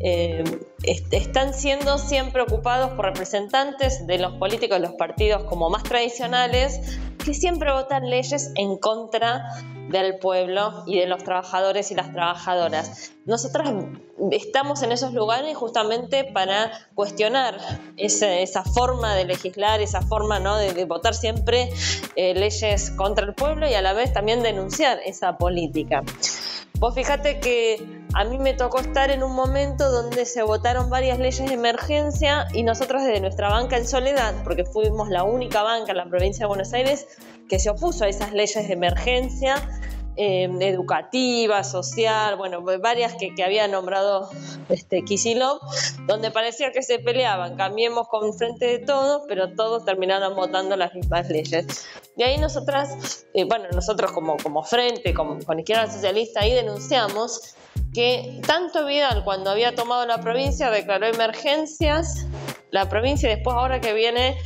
están 0.01 1.53
siendo 1.55 1.99
siempre 1.99 2.43
ocupados 2.43 2.91
por 2.93 3.05
representantes 3.07 4.07
de 4.07 4.19
los 4.19 4.35
políticos 4.35 4.79
de 4.79 4.87
los 4.87 4.95
partidos 4.95 5.45
como 5.45 5.69
más 5.69 5.83
tradicionales 5.83 6.99
que 7.23 7.35
siempre 7.35 7.73
votan 7.73 8.09
leyes 8.09 8.53
en 8.57 8.79
contra 8.79 9.45
del 9.91 10.19
pueblo 10.19 10.85
y 10.87 10.99
de 10.99 11.07
los 11.07 11.23
trabajadores 11.23 11.91
y 11.91 11.95
las 11.95 12.13
trabajadoras. 12.13 13.13
Nosotras 13.27 13.73
estamos 14.31 14.83
en 14.83 14.93
esos 14.93 15.13
lugares 15.13 15.57
justamente 15.57 16.25
para 16.25 16.71
cuestionar 16.95 17.59
esa, 17.97 18.65
forma 18.65 19.15
de 19.15 19.25
legislar, 19.25 19.81
esa 19.81 20.03
forma 20.03 20.41
¿no? 20.41 20.57
de, 20.57 20.85
votar 20.85 21.15
siempre 21.15 21.71
eh, 22.17 22.35
leyes 22.35 22.91
contra 22.93 23.27
el 23.27 23.35
pueblo 23.35 23.69
y 23.69 23.75
a 23.75 23.83
la 23.83 23.93
vez 23.93 24.13
también 24.13 24.43
denunciar 24.43 24.99
esa 25.05 25.37
política. 25.37 26.03
Vos 26.79 26.95
fíjate 26.95 27.41
que 27.41 28.00
a 28.15 28.25
mí 28.25 28.39
me 28.39 28.55
tocó 28.55 28.81
estar 28.81 29.11
en 29.11 29.23
un 29.23 29.35
momento 29.35 29.91
donde 29.91 30.25
se 30.25 30.43
votaron 30.43 30.91
varias 30.91 31.19
leyes 31.19 31.47
de 31.49 31.55
emergencia 31.55 32.47
y 32.53 32.63
nosotros 32.63 33.03
desde 33.03 33.21
nuestra 33.21 33.49
banca 33.49 33.77
en 33.77 33.87
soledad, 33.87 34.35
porque 34.43 34.65
fuimos 34.65 35.09
la 35.09 35.23
única 35.23 35.63
banca 35.63 35.93
en 35.93 35.99
la 35.99 36.07
provincia 36.07 36.45
de 36.45 36.49
Buenos 36.49 36.73
Aires 36.73 37.07
que 37.49 37.59
se 37.59 37.71
opuso 37.71 38.05
a 38.05 38.09
esas 38.09 38.33
leyes 38.33 38.67
de 38.67 38.73
emergencia 38.73 39.57
eh, 40.23 40.51
educativa, 40.61 41.65
social, 41.65 42.37
bueno, 42.37 42.63
varias 42.63 43.15
que, 43.15 43.33
había 43.43 43.67
nombrado 43.69 44.29
este, 44.69 45.03
Kisilov, 45.03 45.61
donde 46.07 46.31
parecía 46.31 46.73
que 46.73 46.83
se 46.83 46.99
peleaban, 46.99 47.57
cambiemos 47.57 48.07
con 48.09 48.35
frente 48.35 48.67
de 48.67 48.79
todos, 48.81 49.23
pero 49.27 49.55
todos 49.55 49.87
terminaron 49.87 50.37
votando 50.37 50.77
las 50.77 50.95
mismas 50.95 51.27
leyes. 51.31 51.87
Y 52.19 52.23
ahí 52.23 52.37
nosotras, 52.37 53.25
eh, 53.33 53.45
bueno, 53.45 53.65
nosotros 53.73 54.13
como, 54.13 54.37
como 54.37 54.63
frente, 54.63 55.15
como, 55.15 55.39
con 55.43 55.59
Izquierda 55.59 55.91
Socialista, 55.91 56.41
ahí 56.41 56.53
denunciamos 56.53 57.55
que 57.95 58.43
tanto 58.47 58.85
Vidal 58.85 59.25
cuando 59.25 59.49
había 59.49 59.75
tomado 59.75 60.05
la 60.05 60.21
provincia 60.21 60.71
declaró 60.71 61.07
emergencias, 61.07 62.27
la 62.71 62.91
provincia 62.91 63.31
después 63.31 63.57
ahora 63.57 63.81
que 63.81 63.95
viene 63.95 64.37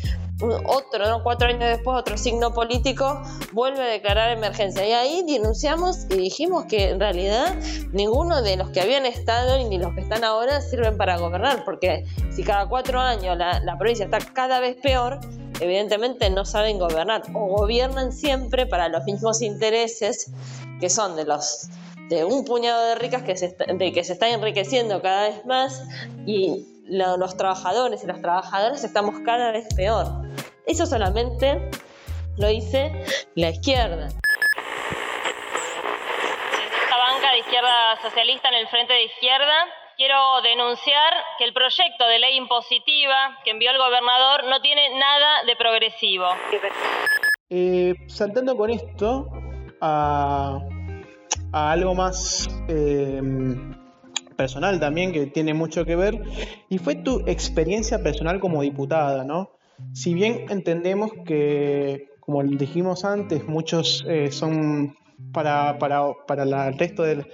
otro, 0.50 1.22
cuatro 1.22 1.48
años 1.48 1.68
después, 1.68 1.98
otro 1.98 2.16
signo 2.16 2.52
político 2.52 3.20
vuelve 3.52 3.82
a 3.82 3.86
declarar 3.86 4.36
emergencia. 4.36 4.86
Y 4.86 4.92
ahí 4.92 5.24
denunciamos 5.26 6.04
y 6.10 6.16
dijimos 6.16 6.64
que 6.66 6.90
en 6.90 7.00
realidad 7.00 7.54
ninguno 7.92 8.42
de 8.42 8.56
los 8.56 8.70
que 8.70 8.80
habían 8.80 9.06
estado 9.06 9.56
ni 9.68 9.78
los 9.78 9.94
que 9.94 10.00
están 10.00 10.24
ahora 10.24 10.60
sirven 10.60 10.96
para 10.96 11.18
gobernar, 11.18 11.64
porque 11.64 12.04
si 12.30 12.42
cada 12.42 12.68
cuatro 12.68 13.00
años 13.00 13.36
la, 13.36 13.76
provincia 13.78 14.04
está 14.04 14.18
cada 14.18 14.60
vez 14.60 14.76
peor, 14.82 15.20
evidentemente 15.60 16.30
no 16.30 16.44
saben 16.44 16.78
gobernar 16.78 17.22
o 17.34 17.46
gobiernan 17.46 18.12
siempre 18.12 18.66
para 18.66 18.88
los 18.88 19.04
mismos 19.04 19.42
intereses 19.42 20.32
que 20.80 20.90
son 20.90 21.16
de 21.16 21.24
los 21.24 21.68
de 22.08 22.24
un 22.24 22.44
puñado 22.44 22.84
de 22.86 22.96
ricas 22.96 23.22
que 23.22 23.34
se, 23.34 23.56
de 23.56 23.92
que 23.92 24.04
se 24.04 24.12
están 24.12 24.30
enriqueciendo 24.30 25.00
cada 25.00 25.28
vez 25.28 25.46
más 25.46 25.82
y 26.26 26.66
los 26.88 27.36
trabajadores 27.36 28.04
y 28.04 28.06
las 28.06 28.20
trabajadoras 28.20 28.84
estamos 28.84 29.14
cada 29.24 29.52
vez 29.52 29.66
peor. 29.74 30.06
Eso 30.66 30.86
solamente 30.86 31.70
lo 32.38 32.48
dice 32.48 32.90
la 33.34 33.50
izquierda. 33.50 34.08
Esta 36.86 36.96
banca 36.96 37.32
de 37.32 37.38
izquierda 37.40 38.00
socialista 38.00 38.48
en 38.48 38.54
el 38.54 38.68
frente 38.68 38.94
de 38.94 39.04
izquierda, 39.04 39.52
quiero 39.98 40.40
denunciar 40.42 41.12
que 41.38 41.44
el 41.44 41.52
proyecto 41.52 42.06
de 42.06 42.18
ley 42.18 42.38
impositiva 42.38 43.38
que 43.44 43.50
envió 43.50 43.72
el 43.72 43.78
gobernador 43.78 44.44
no 44.44 44.62
tiene 44.62 44.98
nada 44.98 45.44
de 45.44 45.54
progresivo. 45.54 46.28
Eh, 47.50 47.94
saltando 48.06 48.56
con 48.56 48.70
esto 48.70 49.28
a, 49.82 50.60
algo 51.52 51.94
más 51.94 52.48
eh, 52.68 53.20
personal 54.34 54.80
también 54.80 55.12
que 55.12 55.26
tiene 55.26 55.52
mucho 55.52 55.84
que 55.84 55.94
ver 55.94 56.14
y 56.70 56.78
fue 56.78 56.94
tu 56.94 57.22
experiencia 57.26 58.02
personal 58.02 58.40
como 58.40 58.62
diputada, 58.62 59.24
¿no? 59.24 59.50
Si 59.92 60.14
bien 60.14 60.46
entendemos 60.50 61.10
que, 61.24 62.08
como 62.20 62.42
dijimos 62.42 63.04
antes, 63.04 63.46
muchos 63.46 64.04
eh, 64.08 64.30
son 64.30 64.96
para, 65.32 65.78
para, 65.78 66.12
para 66.26 66.42
el 66.42 66.78
resto 66.78 67.02
de, 67.02 67.24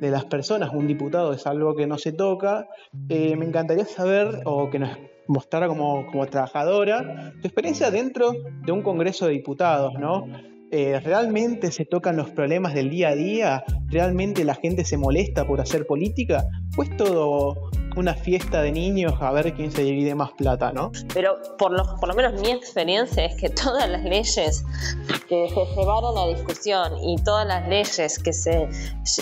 las 0.00 0.24
personas, 0.24 0.70
un 0.72 0.86
diputado 0.86 1.32
es 1.32 1.46
algo 1.46 1.74
que 1.74 1.86
no 1.86 1.98
se 1.98 2.12
toca, 2.12 2.68
eh, 3.08 3.36
me 3.36 3.44
encantaría 3.44 3.84
saber 3.84 4.42
o 4.44 4.70
que 4.70 4.78
nos 4.78 4.96
mostrara 5.28 5.68
como, 5.68 6.06
como 6.06 6.26
trabajadora 6.26 7.32
tu 7.40 7.48
experiencia 7.48 7.90
dentro 7.90 8.32
de 8.64 8.72
un 8.72 8.82
Congreso 8.82 9.26
de 9.26 9.32
Diputados, 9.32 9.94
¿no? 9.94 10.26
Eh, 10.70 11.00
realmente 11.00 11.70
se 11.70 11.84
tocan 11.84 12.16
los 12.16 12.30
problemas 12.30 12.74
del 12.74 12.90
día 12.90 13.08
a 13.10 13.14
día, 13.14 13.64
realmente 13.88 14.44
la 14.44 14.54
gente 14.54 14.84
se 14.84 14.98
molesta 14.98 15.46
por 15.46 15.60
hacer 15.60 15.86
política, 15.86 16.44
pues 16.74 16.94
todo 16.96 17.70
una 17.96 18.14
fiesta 18.14 18.60
de 18.60 18.72
niños 18.72 19.14
a 19.20 19.32
ver 19.32 19.54
quién 19.54 19.72
se 19.72 19.82
divide 19.82 20.14
más 20.14 20.32
plata, 20.32 20.72
¿no? 20.72 20.92
Pero 21.14 21.36
por 21.58 21.72
lo, 21.72 21.96
por 21.96 22.08
lo 22.08 22.14
menos 22.14 22.40
mi 22.40 22.50
experiencia 22.50 23.24
es 23.24 23.40
que 23.40 23.48
todas 23.64 23.88
las 23.88 24.04
leyes 24.04 24.64
que 25.28 25.48
se 25.48 25.66
llevaron 25.74 26.16
a 26.18 26.26
discusión 26.26 26.92
y 27.02 27.16
todas 27.22 27.46
las 27.46 27.68
leyes 27.68 28.18
que 28.18 28.32
se, 28.32 28.68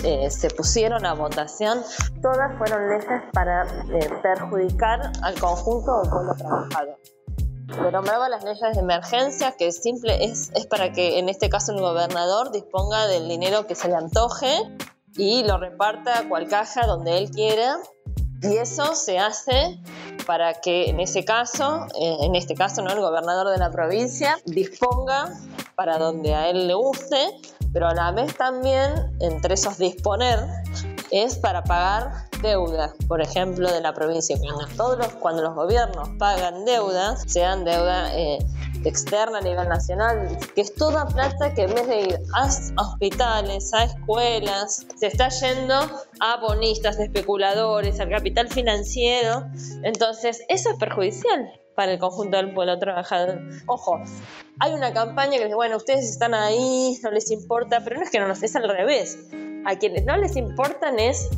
eh, 0.02 0.30
se 0.30 0.50
pusieron 0.50 1.06
a 1.06 1.14
votación, 1.14 1.78
todas 2.20 2.58
fueron 2.58 2.88
leyes 2.88 3.22
para 3.32 3.62
eh, 3.62 4.10
perjudicar 4.22 5.12
al 5.22 5.38
conjunto 5.38 6.02
del 6.02 6.10
pueblo 6.10 6.34
trabajador. 6.36 6.98
Se 7.74 7.90
nombraba 7.90 8.28
las 8.28 8.44
leyes 8.44 8.74
de 8.74 8.80
emergencia, 8.80 9.56
que 9.58 9.72
simple 9.72 10.24
es, 10.24 10.52
es 10.54 10.66
para 10.66 10.92
que 10.92 11.18
en 11.18 11.28
este 11.28 11.48
caso 11.50 11.72
el 11.72 11.80
gobernador 11.80 12.52
disponga 12.52 13.08
del 13.08 13.28
dinero 13.28 13.66
que 13.66 13.74
se 13.74 13.88
le 13.88 13.96
antoje 13.96 14.48
y 15.16 15.42
lo 15.42 15.58
reparta 15.58 16.20
a 16.20 16.28
cual 16.28 16.46
caja 16.46 16.86
donde 16.86 17.18
él 17.18 17.30
quiera. 17.30 17.78
Y 18.42 18.58
eso 18.58 18.94
se 18.94 19.18
hace 19.18 19.80
para 20.24 20.54
que 20.54 20.88
en 20.88 21.00
ese 21.00 21.24
caso, 21.24 21.86
eh, 22.00 22.16
en 22.20 22.36
este 22.36 22.54
caso 22.54 22.80
no 22.80 22.92
el 22.92 23.00
gobernador 23.00 23.50
de 23.50 23.58
la 23.58 23.70
provincia 23.70 24.38
disponga 24.44 25.32
para 25.74 25.98
donde 25.98 26.32
a 26.34 26.50
él 26.50 26.68
le 26.68 26.74
guste, 26.74 27.40
pero 27.72 27.88
a 27.88 27.94
la 27.94 28.12
vez 28.12 28.36
también 28.36 29.16
entre 29.20 29.54
esos 29.54 29.78
disponer 29.78 30.38
es 31.22 31.36
para 31.36 31.62
pagar 31.62 32.10
deuda, 32.42 32.92
por 33.06 33.20
ejemplo, 33.22 33.70
de 33.72 33.80
la 33.80 33.94
provincia. 33.94 34.36
Cuando, 34.38 34.66
todos 34.76 34.98
los, 34.98 35.08
cuando 35.14 35.42
los 35.42 35.54
gobiernos 35.54 36.08
pagan 36.18 36.64
deudas, 36.64 37.22
sean 37.26 37.64
deuda 37.64 38.12
eh, 38.16 38.38
externa 38.84 39.38
a 39.38 39.40
nivel 39.40 39.68
nacional, 39.68 40.36
que 40.54 40.60
es 40.60 40.74
toda 40.74 41.06
plata 41.06 41.54
que 41.54 41.62
en 41.62 41.74
vez 41.74 41.86
de 41.86 42.00
ir 42.00 42.20
a 42.34 42.48
hospitales, 42.82 43.72
a 43.72 43.84
escuelas, 43.84 44.86
se 44.96 45.06
está 45.06 45.28
yendo 45.28 45.74
a 46.20 46.36
bonistas, 46.40 46.98
especuladores, 46.98 48.00
al 48.00 48.10
capital 48.10 48.48
financiero. 48.48 49.46
Entonces, 49.82 50.42
eso 50.48 50.70
es 50.70 50.76
perjudicial 50.78 51.60
para 51.76 51.92
el 51.92 51.98
conjunto 51.98 52.36
del 52.36 52.52
pueblo 52.52 52.78
trabajador. 52.78 53.40
Ojo, 53.66 54.00
hay 54.60 54.72
una 54.72 54.92
campaña 54.92 55.38
que 55.38 55.44
dice, 55.44 55.54
bueno, 55.54 55.76
ustedes 55.76 56.08
están 56.08 56.34
ahí, 56.34 56.98
no 57.02 57.10
les 57.10 57.30
importa, 57.30 57.82
pero 57.84 57.96
no 57.96 58.02
es 58.02 58.10
que 58.10 58.20
no 58.20 58.28
nos 58.28 58.42
es 58.42 58.54
al 58.56 58.68
revés. 58.68 59.18
A 59.64 59.76
quienes 59.76 60.04
no 60.04 60.16
les 60.16 60.36
importan 60.36 60.98
es 60.98 61.28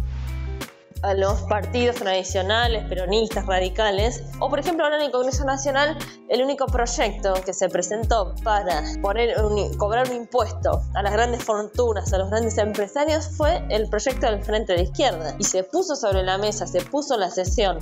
a 1.03 1.15
los 1.15 1.43
partidos 1.43 1.97
tradicionales, 1.97 2.85
peronistas, 2.89 3.47
radicales, 3.47 4.23
o 4.41 4.49
por 4.49 4.59
ejemplo 4.59 4.85
ahora 4.85 4.97
en 4.97 5.05
el 5.05 5.11
Congreso 5.13 5.45
Nacional 5.45 5.97
el 6.29 6.43
único 6.43 6.67
proyecto 6.67 7.35
que 7.45 7.53
se 7.53 7.69
presentó 7.69 8.35
para 8.43 8.83
poner 9.03 9.37
cobrar 9.77 10.09
un 10.09 10.17
impuesto 10.17 10.83
a 10.95 11.03
las 11.03 11.13
grandes 11.13 11.45
fortunas, 11.45 12.13
a 12.13 12.19
los 12.19 12.31
grandes 12.31 12.59
empresarios, 12.59 13.29
fue 13.29 13.65
el 13.69 13.89
proyecto 13.89 14.27
del 14.27 14.43
Frente 14.43 14.73
de 14.73 14.83
Izquierda. 14.83 15.37
Y 15.39 15.45
se 15.45 15.63
puso 15.63 15.95
sobre 15.95 16.23
la 16.23 16.39
mesa, 16.39 16.67
se 16.67 16.81
puso 16.81 17.17
la 17.17 17.31
sesión 17.31 17.79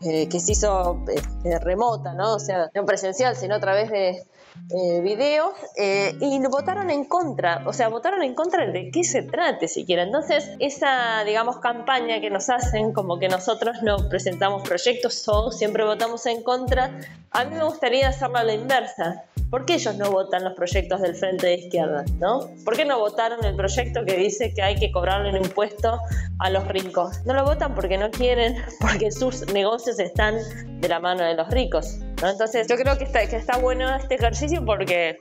eh, 0.00 0.28
que 0.28 0.40
se 0.40 0.52
hizo 0.52 1.04
eh, 1.44 1.58
remota, 1.60 2.14
¿no? 2.14 2.34
O 2.34 2.38
sea, 2.38 2.70
no 2.74 2.84
presencial, 2.84 3.36
sino 3.36 3.54
a 3.54 3.60
través 3.60 3.90
de, 3.90 4.26
eh, 4.70 5.00
videos 5.02 5.52
eh, 5.76 6.16
y 6.20 6.38
votaron 6.46 6.90
en 6.90 7.04
contra, 7.04 7.62
o 7.66 7.72
sea, 7.72 7.88
votaron 7.88 8.22
en 8.22 8.34
contra 8.34 8.66
de 8.66 8.90
qué 8.90 9.04
se 9.04 9.22
trate 9.22 9.68
siquiera. 9.68 10.02
Entonces, 10.02 10.50
esa, 10.58 11.22
digamos, 11.24 11.58
campaña 11.58 12.20
que 12.20 12.30
nos 12.30 12.48
hacen 12.48 12.92
como 12.92 13.18
que 13.18 13.28
nosotros 13.28 13.82
no 13.82 14.08
presentamos 14.08 14.62
proyectos 14.62 15.28
o 15.28 15.52
siempre 15.52 15.84
votamos 15.84 16.24
en 16.26 16.42
contra, 16.42 16.98
a 17.30 17.44
mí 17.44 17.56
me 17.56 17.64
gustaría 17.64 18.08
hacerlo 18.08 18.38
a 18.38 18.44
la 18.44 18.54
inversa. 18.54 19.24
¿Por 19.50 19.66
qué 19.66 19.74
ellos 19.74 19.96
no 19.96 20.10
votan 20.10 20.44
los 20.44 20.54
proyectos 20.54 21.00
del 21.00 21.14
Frente 21.14 21.46
de 21.46 21.54
Izquierda? 21.54 22.04
¿no? 22.18 22.48
¿Por 22.64 22.76
qué 22.76 22.84
no 22.84 22.98
votaron 22.98 23.44
el 23.44 23.54
proyecto 23.54 24.04
que 24.04 24.16
dice 24.16 24.52
que 24.54 24.62
hay 24.62 24.76
que 24.76 24.90
cobrarle 24.90 25.30
un 25.30 25.44
impuesto 25.44 26.00
a 26.38 26.50
los 26.50 26.66
ricos? 26.68 27.24
No 27.24 27.34
lo 27.34 27.44
votan 27.44 27.74
porque 27.74 27.98
no 27.98 28.10
quieren, 28.10 28.56
porque 28.80 29.12
sus 29.12 29.52
negocios 29.52 29.98
están 29.98 30.38
de 30.80 30.88
la 30.88 31.00
mano 31.00 31.22
de 31.24 31.34
los 31.34 31.48
ricos. 31.50 31.98
Entonces 32.30 32.66
yo 32.68 32.76
creo 32.76 32.96
que 32.98 33.04
está, 33.04 33.26
que 33.26 33.36
está 33.36 33.58
bueno 33.58 33.94
este 33.94 34.14
ejercicio 34.14 34.64
porque, 34.64 35.18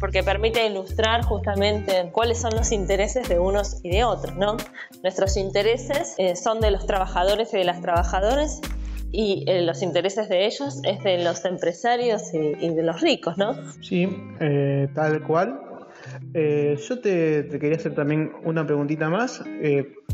porque 0.00 0.22
permite 0.22 0.66
ilustrar 0.66 1.22
justamente 1.22 2.10
cuáles 2.12 2.38
son 2.38 2.54
los 2.54 2.72
intereses 2.72 3.28
de 3.28 3.38
unos 3.38 3.80
y 3.82 3.90
de 3.90 4.04
otros. 4.04 4.36
¿no? 4.36 4.56
Nuestros 5.02 5.36
intereses 5.36 6.14
eh, 6.18 6.36
son 6.36 6.60
de 6.60 6.70
los 6.70 6.86
trabajadores 6.86 7.52
y 7.54 7.58
de 7.58 7.64
las 7.64 7.80
trabajadoras 7.80 8.60
y 9.12 9.44
eh, 9.46 9.62
los 9.62 9.82
intereses 9.82 10.28
de 10.28 10.46
ellos 10.46 10.80
es 10.84 11.02
de 11.02 11.24
los 11.24 11.44
empresarios 11.44 12.22
y, 12.34 12.68
de 12.68 12.82
los 12.82 13.00
ricos, 13.00 13.38
¿no? 13.38 13.54
Sí, 13.80 14.08
eh, 14.40 14.88
tal 14.94 15.22
cual. 15.22 15.60
Eh, 16.34 16.78
yo 16.86 17.00
te, 17.00 17.48
quería 17.48 17.76
hacer 17.76 17.94
también 17.94 18.32
una 18.44 18.66
preguntita 18.66 19.08
más, 19.08 19.42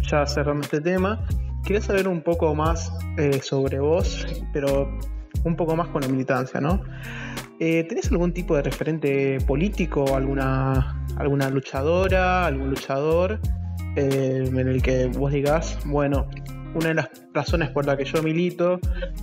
ya 0.08 0.26
cerrando 0.26 0.62
este 0.62 0.80
tema. 0.80 1.26
Quería 1.64 1.80
saber 1.80 2.06
un 2.06 2.22
poco 2.22 2.54
más 2.54 2.92
sobre 3.42 3.78
vos, 3.78 4.24
pero 4.52 4.88
un 5.44 5.56
poco 5.56 5.76
más 5.76 5.88
con 5.88 6.02
la 6.02 6.08
militancia, 6.08 6.60
¿no? 6.60 6.82
¿Tenés 7.58 8.10
algún 8.10 8.32
tipo 8.32 8.56
de 8.56 8.62
referente 8.62 9.38
político, 9.46 10.16
alguna, 10.16 11.06
alguna 11.16 11.48
luchadora, 11.48 12.44
algún 12.44 12.70
luchador 12.70 13.38
en 13.94 14.58
el 14.58 14.82
que 14.82 15.06
vos 15.06 15.30
digas, 15.30 15.78
bueno, 15.84 16.26
una 16.74 16.88
de 16.88 16.94
las 16.94 17.10
razones 17.34 17.70
por 17.70 17.86
la 17.86 17.96
que 17.96 18.04
yo 18.04 18.22
milito 18.22 18.78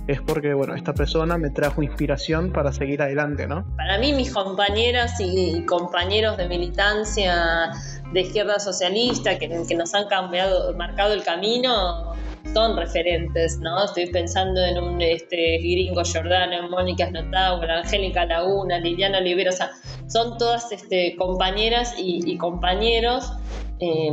es 0.06 0.20
porque, 0.20 0.54
bueno, 0.54 0.74
esta 0.74 0.94
persona 0.94 1.36
me 1.38 1.50
trajo 1.50 1.82
inspiración 1.82 2.52
para 2.52 2.72
seguir 2.72 3.02
adelante, 3.02 3.46
¿no? 3.46 3.64
Para 3.76 3.98
mí, 3.98 4.12
mis 4.12 4.32
compañeras 4.32 5.14
y 5.20 5.64
compañeros 5.66 6.36
de 6.36 6.48
militancia 6.48 7.70
de 8.12 8.20
izquierda 8.20 8.58
socialista 8.60 9.38
que, 9.38 9.48
que 9.66 9.74
nos 9.74 9.94
han 9.94 10.08
cambiado, 10.08 10.74
marcado 10.76 11.12
el 11.12 11.22
camino, 11.24 12.14
son 12.52 12.76
referentes, 12.76 13.58
¿no? 13.58 13.84
Estoy 13.84 14.06
pensando 14.06 14.62
en 14.62 14.78
un 14.78 15.00
este, 15.00 15.58
gringo 15.58 16.02
Jordano, 16.04 16.68
Mónica 16.68 17.08
Snotauer, 17.08 17.70
Angélica 17.70 18.24
Laguna, 18.26 18.78
Liliana 18.78 19.18
Olivero, 19.18 19.50
o 19.50 19.54
sea, 19.54 19.70
son 20.08 20.38
todas 20.38 20.72
este, 20.72 21.16
compañeras 21.16 21.94
y, 21.96 22.36
compañeros 22.38 23.32
eh, 23.78 24.12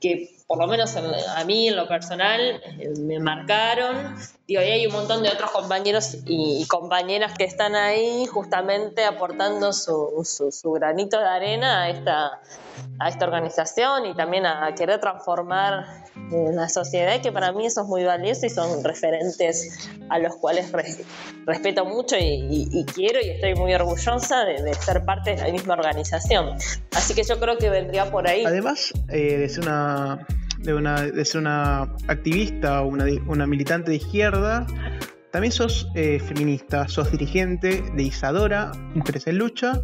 que 0.00 0.30
por 0.50 0.58
lo 0.58 0.66
menos 0.66 0.96
a 0.96 1.44
mí 1.44 1.68
en 1.68 1.76
lo 1.76 1.86
personal, 1.86 2.40
eh, 2.40 2.90
me 2.98 3.20
marcaron. 3.20 4.16
Digo, 4.50 4.62
y 4.62 4.64
hay 4.64 4.84
un 4.84 4.92
montón 4.94 5.22
de 5.22 5.28
otros 5.28 5.52
compañeros 5.52 6.16
y, 6.26 6.66
compañeras 6.66 7.38
que 7.38 7.44
están 7.44 7.76
ahí 7.76 8.26
justamente 8.26 9.04
aportando 9.04 9.72
su, 9.72 10.24
su, 10.24 10.72
granito 10.72 11.20
de 11.20 11.24
arena 11.24 11.82
a 11.82 11.90
esta, 11.90 12.40
a 12.98 13.08
esta 13.08 13.26
organización 13.26 14.06
y 14.06 14.14
también 14.16 14.46
a, 14.46 14.74
querer 14.74 14.98
transformar 14.98 15.84
eh, 16.32 16.50
la 16.52 16.68
sociedad, 16.68 17.14
y 17.14 17.20
que 17.20 17.30
para 17.30 17.52
mí 17.52 17.64
eso 17.64 17.82
es 17.82 17.86
muy 17.86 18.02
valioso 18.02 18.44
y 18.44 18.50
son 18.50 18.82
referentes 18.82 19.88
a 20.08 20.18
los 20.18 20.34
cuales 20.34 20.72
respeto 21.46 21.84
mucho 21.84 22.16
y, 22.18 22.84
quiero 22.92 23.20
y 23.20 23.30
estoy 23.30 23.54
muy 23.54 23.72
orgullosa 23.72 24.44
de, 24.46 24.74
ser 24.74 25.04
parte 25.04 25.36
de 25.36 25.42
la 25.42 25.52
misma 25.52 25.74
organización. 25.74 26.56
Así 26.96 27.14
que 27.14 27.22
yo 27.22 27.38
creo 27.38 27.56
que 27.56 27.70
vendría 27.70 28.10
por 28.10 28.26
ahí. 28.26 28.44
Además 28.44 28.92
eh, 29.10 29.48
ser 29.48 29.62
una 29.62 30.26
de, 30.62 31.24
ser 31.24 31.40
una 31.40 31.82
activista 32.08 32.82
o 32.82 32.88
una, 32.88 33.46
militante 33.46 33.90
de 33.90 33.96
izquierda, 33.96 34.66
también 35.30 35.52
sos 35.52 35.88
eh, 35.94 36.18
feminista, 36.20 36.88
sos 36.88 37.10
dirigente 37.12 37.82
de 37.94 38.02
Isadora, 38.02 38.72
Mujeres 38.94 39.26
en 39.26 39.38
Lucha, 39.38 39.80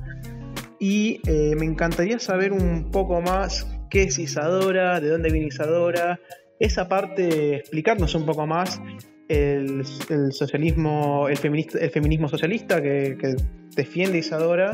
y 0.78 1.20
eh, 1.26 1.54
me 1.56 1.64
encantaría 1.64 2.18
saber 2.18 2.52
un 2.52 2.90
poco 2.90 3.20
más 3.20 3.66
qué 3.90 4.04
es 4.04 4.18
Isadora, 4.18 5.00
de 5.00 5.08
dónde 5.08 5.30
viene 5.30 5.48
Isadora, 5.48 6.20
esa 6.58 6.88
parte, 6.88 7.56
explicarnos 7.56 8.14
un 8.14 8.26
poco 8.26 8.46
más 8.46 8.80
el, 9.28 9.84
socialismo, 10.30 11.28
el 11.28 11.36
feminismo 11.36 12.28
socialista 12.28 12.80
que, 12.82 13.16
que, 13.20 13.36
defiende 13.74 14.18
Isadora. 14.18 14.70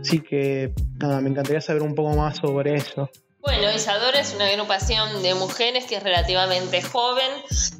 Así 0.00 0.20
que 0.20 0.72
nada, 1.00 1.20
me 1.20 1.30
encantaría 1.30 1.60
saber 1.60 1.82
un 1.82 1.94
poco 1.94 2.16
más 2.16 2.36
sobre 2.36 2.74
eso. 2.74 3.10
Bueno, 3.46 3.72
Isadora 3.72 4.18
es 4.18 4.34
una 4.34 4.48
agrupación 4.48 5.22
de 5.22 5.36
mujeres 5.36 5.84
que 5.84 5.94
es 5.94 6.02
relativamente 6.02 6.82
joven 6.82 7.30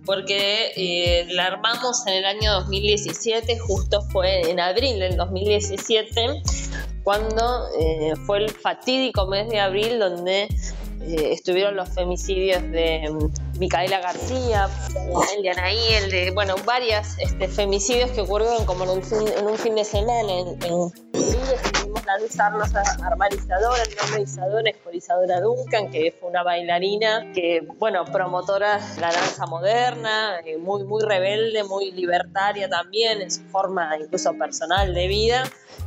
porque 0.04 0.70
eh, 0.76 1.26
la 1.30 1.46
armamos 1.46 2.06
en 2.06 2.14
el 2.14 2.24
año 2.24 2.52
2017, 2.52 3.58
justo 3.58 4.00
fue 4.12 4.48
en 4.48 4.60
abril 4.60 5.00
del 5.00 5.16
2017, 5.16 6.40
cuando 7.02 7.66
eh, 7.80 8.12
fue 8.26 8.44
el 8.44 8.50
fatídico 8.50 9.26
mes 9.26 9.48
de 9.48 9.58
abril 9.58 9.98
donde 9.98 10.46
eh, 11.06 11.32
estuvieron 11.32 11.76
los 11.76 11.88
femicidios 11.88 12.62
de 12.70 13.08
mm, 13.10 13.58
Micaela 13.58 14.00
García, 14.00 14.68
el 15.36 15.42
de 15.42 15.50
Anaí, 15.50 15.94
el 15.94 16.10
de, 16.10 16.30
bueno, 16.32 16.54
varias 16.64 17.18
este, 17.18 17.48
femicidios 17.48 18.10
que 18.10 18.22
ocurrieron 18.22 18.64
como 18.66 18.84
en 18.84 18.90
un 18.90 19.02
fin, 19.58 19.74
de 19.74 19.84
semana 19.84 20.32
en, 20.32 20.62
en 20.64 20.92
decidimos 21.46 22.04
lanzarnos 22.04 22.74
a 22.74 22.82
armar 23.06 23.32
Isadora, 23.32 23.82
el 23.82 23.96
nombre 23.96 24.16
de 24.16 24.22
Isadora 24.22 24.70
es 24.70 24.76
por 24.76 25.42
Duncan, 25.42 25.90
que 25.90 26.14
fue 26.18 26.28
una 26.28 26.42
bailarina 26.42 27.32
que, 27.32 27.66
bueno, 27.78 28.04
promotora 28.04 28.78
de 28.78 29.00
la 29.00 29.12
danza 29.12 29.46
moderna, 29.46 30.40
eh, 30.44 30.56
muy, 30.58 30.84
muy 30.84 31.02
rebelde, 31.02 31.64
muy 31.64 31.92
libertaria 31.92 32.68
también 32.68 33.22
en 33.22 33.30
su 33.30 33.42
forma 33.44 33.96
incluso 33.98 34.32
personal 34.34 34.94
de 34.94 35.08
vida. 35.08 35.44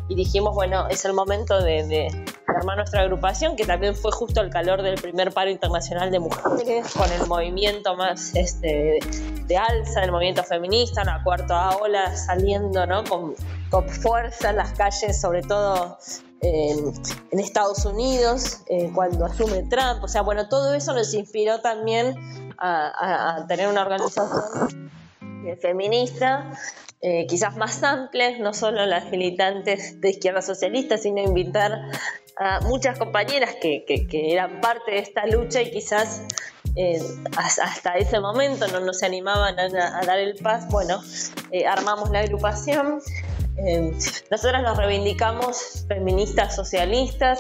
Y 0.07 0.15
dijimos, 0.15 0.55
bueno, 0.55 0.87
es 0.89 1.05
el 1.05 1.13
momento 1.13 1.61
de, 1.61 2.09
armar 2.57 2.77
nuestra 2.77 3.01
agrupación, 3.01 3.55
que 3.55 3.65
también 3.65 3.95
fue 3.95 4.11
justo 4.11 4.41
el 4.41 4.49
calor 4.49 4.81
del 4.81 4.95
primer 4.95 5.31
paro 5.31 5.49
internacional 5.49 6.11
de 6.11 6.19
mujeres, 6.19 6.93
con 6.93 7.11
el 7.11 7.27
movimiento 7.27 7.95
más 7.95 8.35
este, 8.35 8.99
de 9.45 9.57
alza, 9.57 10.03
el 10.03 10.11
movimiento 10.11 10.43
feminista, 10.43 11.01
una 11.01 11.23
cuarta 11.23 11.77
ola 11.77 12.15
saliendo 12.15 12.85
¿no? 12.85 13.03
con, 13.03 13.35
con 13.69 13.87
fuerza 13.89 14.51
en 14.51 14.57
las 14.57 14.73
calles, 14.73 15.19
sobre 15.19 15.41
todo 15.41 15.97
en, 16.41 17.39
Estados 17.39 17.85
Unidos, 17.85 18.61
eh, 18.67 18.91
cuando 18.93 19.25
asume 19.25 19.63
Trump. 19.63 20.03
O 20.03 20.07
sea, 20.07 20.21
bueno, 20.21 20.47
todo 20.47 20.73
eso 20.73 20.93
nos 20.93 21.13
inspiró 21.13 21.61
también 21.61 22.15
a, 22.57 23.45
tener 23.47 23.67
una 23.67 23.81
organización 23.81 24.91
feminista 25.61 26.51
eh, 27.01 27.27
quizás 27.27 27.55
más 27.55 27.81
amplias, 27.83 28.39
no 28.39 28.53
solo 28.53 28.85
las 28.85 29.09
militantes 29.09 30.01
de 30.01 30.09
izquierda 30.09 30.41
socialista, 30.41 30.97
sino 30.97 31.21
invitar 31.21 31.79
a 32.37 32.59
muchas 32.61 32.99
compañeras 32.99 33.55
que, 33.61 33.85
eran 34.11 34.59
parte 34.59 34.91
de 34.91 34.99
esta 34.99 35.25
lucha 35.25 35.61
y 35.61 35.71
quizás 35.71 36.23
eh, 36.75 37.01
hasta 37.37 37.95
ese 37.95 38.19
momento 38.19 38.67
no, 38.67 38.81
nos 38.81 38.99
se 38.99 39.05
animaban 39.05 39.57
a, 39.57 40.01
dar 40.05 40.19
el 40.19 40.35
paso. 40.35 40.67
Bueno, 40.71 41.01
eh, 41.51 41.65
armamos 41.65 42.09
la 42.09 42.19
agrupación. 42.19 42.99
nosotras 44.29 44.61
nos 44.61 44.77
reivindicamos 44.77 45.85
feministas 45.87 46.53
socialistas 46.53 47.39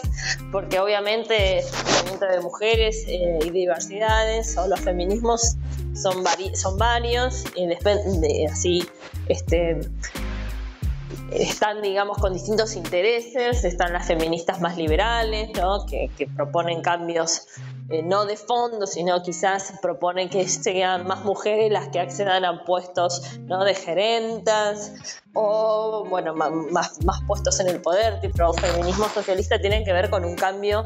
porque 0.53 0.79
obviamente 0.79 1.59
el 1.59 1.65
movimiento 1.65 2.27
de 2.27 2.39
mujeres 2.39 3.05
y 3.07 3.49
diversidades 3.49 4.57
o 4.57 4.67
los 4.67 4.79
feminismos 4.79 5.57
son, 6.01 6.23
son 6.53 6.77
varios 6.77 7.43
y 7.55 7.67
de, 7.67 8.47
así 8.49 8.87
este, 9.49 9.79
están, 11.31 11.81
digamos, 11.81 12.17
con 12.17 12.33
distintos 12.33 12.75
intereses, 12.75 13.63
están 13.63 13.93
las 13.93 14.07
feministas 14.07 14.61
más 14.61 14.77
liberales, 14.77 15.49
¿no? 15.55 15.85
que, 15.85 16.09
proponen 16.35 16.81
cambios 16.81 17.47
eh, 17.89 18.03
no 18.03 18.25
de 18.25 18.35
fondo, 18.35 18.85
sino 18.85 19.21
quizás 19.23 19.73
proponen 19.81 20.29
que 20.29 20.47
sean 20.47 21.07
más 21.07 21.23
mujeres 21.23 21.71
las 21.71 21.89
que 21.89 21.99
accedan 21.99 22.45
a 22.45 22.63
puestos 22.63 23.39
¿no? 23.41 23.63
de 23.63 23.73
gerentas 23.73 25.21
o, 25.33 26.05
bueno, 26.09 26.35
más, 26.35 27.03
más 27.03 27.21
puestos 27.27 27.59
en 27.59 27.69
el 27.69 27.81
poder, 27.81 28.21
tipo 28.21 28.53
feminismo 28.53 29.05
socialista, 29.09 29.59
tienen 29.59 29.83
que 29.83 29.93
ver 29.93 30.09
con 30.09 30.25
un 30.25 30.35
cambio 30.35 30.85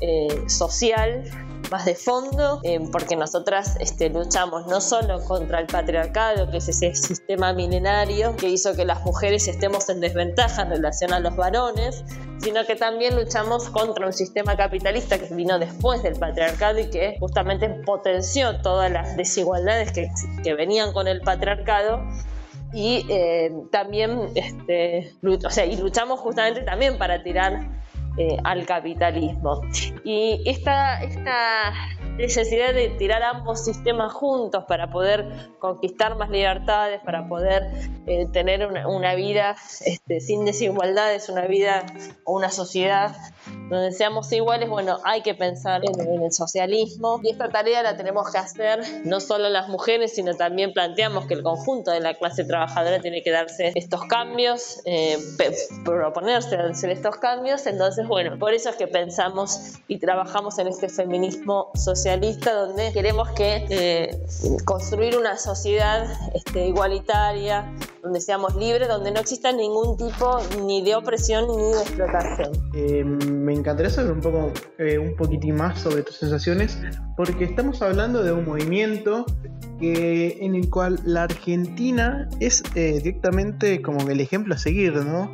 eh, 0.00 0.44
social 0.48 1.24
más 1.70 1.84
de 1.84 1.94
fondo, 1.94 2.60
eh, 2.62 2.80
porque 2.92 3.16
nosotras 3.16 3.76
este, 3.80 4.08
luchamos 4.10 4.66
no 4.66 4.80
solo 4.80 5.22
contra 5.24 5.60
el 5.60 5.66
patriarcado, 5.66 6.50
que 6.50 6.58
es 6.58 6.68
ese 6.68 6.94
sistema 6.94 7.52
milenario 7.52 8.36
que 8.36 8.48
hizo 8.48 8.74
que 8.74 8.84
las 8.84 9.04
mujeres 9.04 9.48
estemos 9.48 9.88
en 9.88 10.00
desventaja 10.00 10.62
en 10.62 10.70
relación 10.70 11.12
a 11.12 11.20
los 11.20 11.36
varones, 11.36 12.04
sino 12.38 12.64
que 12.66 12.76
también 12.76 13.16
luchamos 13.16 13.68
contra 13.70 14.06
un 14.06 14.12
sistema 14.12 14.56
capitalista 14.56 15.18
que 15.18 15.34
vino 15.34 15.58
después 15.58 16.02
del 16.02 16.18
patriarcado 16.18 16.78
y 16.78 16.90
que 16.90 17.16
justamente 17.18 17.68
potenció 17.68 18.60
todas 18.60 18.90
las 18.90 19.16
desigualdades 19.16 19.92
que, 19.92 20.54
venían 20.54 20.92
con 20.92 21.08
el 21.08 21.20
patriarcado. 21.20 22.02
Y 22.72 23.06
eh, 23.08 23.52
también 23.70 24.30
este, 24.34 25.12
o 25.22 25.50
sea, 25.50 25.64
y 25.64 25.76
luchamos 25.76 26.20
justamente 26.20 26.62
también 26.62 26.98
para 26.98 27.22
tirar 27.22 27.85
eh, 28.18 28.38
al 28.44 28.66
capitalismo. 28.66 29.60
Y 30.04 30.42
esta, 30.46 31.02
esta 31.02 31.72
necesidad 32.16 32.72
de 32.72 32.88
tirar 32.90 33.22
ambos 33.22 33.64
sistemas 33.64 34.12
juntos 34.12 34.64
para 34.66 34.90
poder 34.90 35.50
conquistar 35.58 36.16
más 36.16 36.30
libertades, 36.30 37.00
para 37.04 37.28
poder 37.28 37.64
eh, 38.06 38.26
tener 38.32 38.66
una, 38.86 39.14
vida 39.14 39.56
este, 39.84 40.20
sin 40.20 40.44
desigualdades, 40.44 41.28
una 41.28 41.46
vida 41.46 41.84
o 42.24 42.36
una 42.36 42.50
sociedad 42.50 43.14
donde 43.68 43.92
seamos 43.92 44.30
iguales, 44.32 44.68
bueno, 44.68 44.98
hay 45.04 45.22
que 45.22 45.34
pensar 45.34 45.82
en, 45.84 46.22
el 46.22 46.32
socialismo 46.32 47.20
y 47.22 47.30
esta 47.30 47.48
tarea 47.48 47.82
la 47.82 47.96
tenemos 47.96 48.30
que 48.30 48.38
hacer 48.38 48.80
no 49.04 49.20
solo 49.20 49.48
las 49.48 49.68
mujeres, 49.68 50.14
sino 50.14 50.34
también 50.34 50.72
planteamos 50.72 51.26
que 51.26 51.34
el 51.34 51.42
conjunto 51.42 51.90
de 51.90 52.00
la 52.00 52.14
clase 52.14 52.44
trabajadora 52.44 53.00
tiene 53.00 53.22
que 53.22 53.30
darse 53.30 53.72
estos 53.74 54.04
cambios, 54.06 54.80
eh, 54.84 55.18
proponerse 55.84 56.56
hacer 56.56 56.90
estos 56.90 57.16
cambios, 57.16 57.66
entonces, 57.66 58.05
bueno, 58.06 58.38
por 58.38 58.54
eso 58.54 58.70
es 58.70 58.76
que 58.76 58.86
pensamos 58.86 59.74
y 59.88 59.98
trabajamos 59.98 60.58
en 60.58 60.68
este 60.68 60.88
feminismo 60.88 61.70
social 61.74 61.96
socialista 62.06 62.52
donde 62.52 62.92
queremos 62.92 63.30
que 63.30 63.66
eh, 63.68 64.10
construir 64.64 65.16
una 65.16 65.36
sociedad 65.36 66.06
este, 66.34 66.68
igualitaria, 66.68 67.72
donde 68.02 68.20
seamos 68.20 68.54
libres, 68.54 68.86
donde 68.86 69.10
no 69.10 69.18
exista 69.18 69.50
ningún 69.50 69.96
tipo 69.96 70.38
ni 70.64 70.84
de 70.84 70.94
opresión 70.94 71.46
ni 71.48 71.72
de 71.72 71.80
explotación. 71.80 72.52
Eh, 72.74 73.02
me 73.02 73.54
encantaría 73.54 73.90
saber 73.90 74.12
un 74.12 74.20
poco, 74.20 74.52
eh, 74.78 74.98
un 74.98 75.16
poquitín 75.16 75.56
más 75.56 75.80
sobre 75.80 76.02
tus 76.02 76.16
sensaciones, 76.16 76.78
porque 77.16 77.44
estamos 77.44 77.82
hablando 77.82 78.22
de 78.22 78.32
un 78.32 78.44
movimiento 78.44 79.26
que, 79.80 80.38
en 80.40 80.54
el 80.54 80.70
cual 80.70 81.00
la 81.04 81.24
Argentina 81.24 82.28
es 82.38 82.62
directamente 82.74 83.82
como 83.82 84.08
el 84.08 84.20
ejemplo 84.20 84.54
a 84.54 84.58
seguir, 84.58 84.94
¿no? 84.94 85.32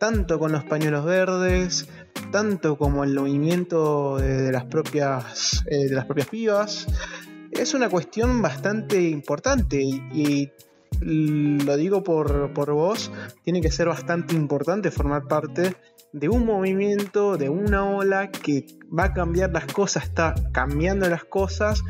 Tanto 0.00 0.38
con 0.38 0.52
los 0.52 0.64
pañuelos 0.64 1.04
verdes, 1.04 1.88
tanto 2.30 2.76
como 2.76 3.04
el 3.04 3.14
movimiento 3.14 4.18
de, 4.18 4.52
las 4.52 4.64
propias 4.64 5.64
de 5.66 5.90
las 5.90 6.04
propias 6.04 6.28
pibas 6.28 6.86
es 7.50 7.74
una 7.74 7.88
cuestión 7.88 8.42
bastante 8.42 9.02
importante 9.08 9.80
y, 9.80 10.50
lo 11.00 11.76
digo 11.76 12.02
por, 12.02 12.52
por 12.52 12.72
vos, 12.72 13.12
tiene 13.44 13.60
que 13.60 13.70
ser 13.70 13.86
bastante 13.88 14.34
importante 14.34 14.90
formar 14.90 15.28
parte 15.28 15.76
de 16.12 16.28
un 16.28 16.44
movimiento, 16.44 17.36
de 17.36 17.48
una 17.48 17.88
ola 17.88 18.30
que 18.30 18.66
va 18.96 19.04
a 19.04 19.12
cambiar 19.12 19.52
las 19.52 19.66
cosas, 19.66 20.04
está 20.04 20.34
cambiando 20.52 21.08
las 21.08 21.24
cosas, 21.24 21.82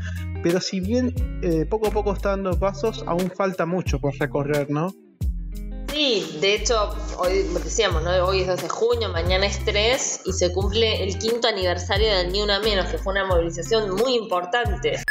pero 0.43 0.59
si 0.59 0.79
bien 0.79 1.13
eh, 1.41 1.65
poco 1.65 1.87
a 1.87 1.91
poco 1.91 2.13
está 2.13 2.29
dando 2.29 2.59
pasos, 2.59 3.03
aún 3.07 3.31
falta 3.31 3.65
mucho 3.65 3.99
por 3.99 4.13
recorrer, 4.19 4.69
¿no? 4.69 4.93
Sí, 5.91 6.37
de 6.39 6.55
hecho, 6.55 6.95
hoy 7.17 7.43
decíamos, 7.63 8.03
¿no? 8.03 8.11
Hoy 8.25 8.41
es 8.41 8.47
2 8.47 8.61
de 8.61 8.69
junio, 8.69 9.09
mañana 9.09 9.47
es 9.47 9.63
3 9.65 10.21
y 10.25 10.33
se 10.33 10.53
cumple 10.53 11.03
el 11.03 11.17
quinto 11.17 11.47
aniversario 11.47 12.07
del 12.15 12.31
Ni 12.31 12.41
Una 12.41 12.59
Menos, 12.59 12.87
que 12.89 12.97
fue 12.99 13.13
una 13.13 13.25
movilización 13.25 13.95
muy 13.95 14.15
importante. 14.15 15.01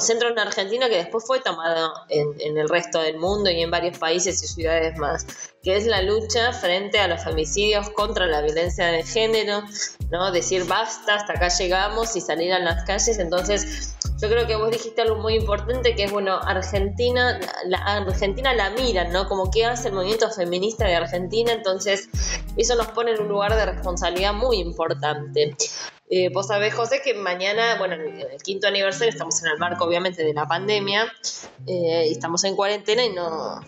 Centro 0.00 0.28
en 0.28 0.38
Argentina 0.38 0.88
que 0.88 0.96
después 0.96 1.24
fue 1.26 1.40
tomado 1.40 1.92
en, 2.08 2.56
el 2.56 2.68
resto 2.68 3.00
del 3.00 3.18
mundo 3.18 3.50
y 3.50 3.60
en 3.62 3.70
varios 3.70 3.98
países 3.98 4.42
y 4.42 4.46
ciudades 4.46 4.96
más, 4.98 5.26
que 5.62 5.76
es 5.76 5.86
la 5.86 6.02
lucha 6.02 6.52
frente 6.52 6.98
a 6.98 7.08
los 7.08 7.22
femicidios 7.22 7.90
contra 7.90 8.26
la 8.26 8.40
violencia 8.42 8.86
de 8.86 9.02
género, 9.02 9.62
¿no? 10.10 10.30
Decir 10.32 10.64
basta, 10.64 11.16
hasta 11.16 11.34
acá 11.34 11.48
llegamos 11.48 12.16
y 12.16 12.20
salir 12.20 12.52
a 12.52 12.58
las 12.58 12.84
calles. 12.84 13.18
Entonces, 13.18 13.96
yo 14.22 14.28
creo 14.28 14.46
que 14.46 14.54
vos 14.54 14.70
dijiste 14.70 15.02
algo 15.02 15.16
muy 15.16 15.34
importante 15.34 15.96
que 15.96 16.04
es, 16.04 16.12
bueno, 16.12 16.38
Argentina, 16.38 17.40
Argentina 17.84 18.54
la 18.54 18.70
mira, 18.70 19.08
¿no? 19.08 19.28
Como 19.28 19.50
qué 19.50 19.64
hace 19.64 19.88
el 19.88 19.94
movimiento 19.94 20.30
feminista 20.30 20.86
de 20.86 20.94
Argentina, 20.94 21.52
entonces 21.52 22.08
eso 22.56 22.76
nos 22.76 22.86
pone 22.88 23.12
en 23.12 23.22
un 23.22 23.28
lugar 23.28 23.56
de 23.56 23.66
responsabilidad 23.66 24.32
muy 24.32 24.58
importante. 24.58 25.56
Eh, 26.14 26.28
vos 26.28 26.48
sabés, 26.48 26.74
José, 26.74 27.00
que 27.02 27.14
mañana, 27.14 27.78
bueno, 27.78 27.94
en 27.94 28.20
el 28.20 28.42
quinto 28.42 28.66
aniversario 28.66 29.08
estamos 29.08 29.42
en 29.42 29.48
el 29.48 29.58
marco, 29.58 29.86
obviamente, 29.86 30.22
de 30.22 30.34
la 30.34 30.46
pandemia, 30.46 31.10
eh, 31.66 32.04
y 32.06 32.12
estamos 32.12 32.44
en 32.44 32.54
cuarentena 32.54 33.02
y 33.02 33.14
no. 33.14 33.62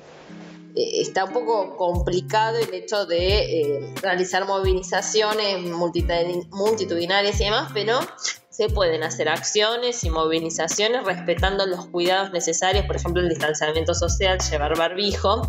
Eh, 0.77 1.01
está 1.01 1.25
un 1.25 1.33
poco 1.33 1.75
complicado 1.79 2.59
el 2.59 2.75
hecho 2.75 3.07
de 3.07 3.95
realizar 4.03 4.47
movilizaciones 4.47 5.59
multitudinarias 5.63 7.41
y 7.41 7.45
demás, 7.45 7.71
pero 7.73 7.99
se 8.55 8.69
pueden 8.69 9.03
hacer 9.03 9.29
acciones 9.29 10.05
y 10.05 10.11
movilizaciones 10.11 11.05
respetando 11.05 11.67
los 11.67 11.87
cuidados 11.87 12.31
necesarios, 12.31 12.87
por 12.87 12.95
ejemplo, 12.95 13.21
el 13.21 13.29
distanciamiento 13.29 13.95
social, 13.95 14.39
llevar 14.39 14.79
barbijo. 14.79 15.43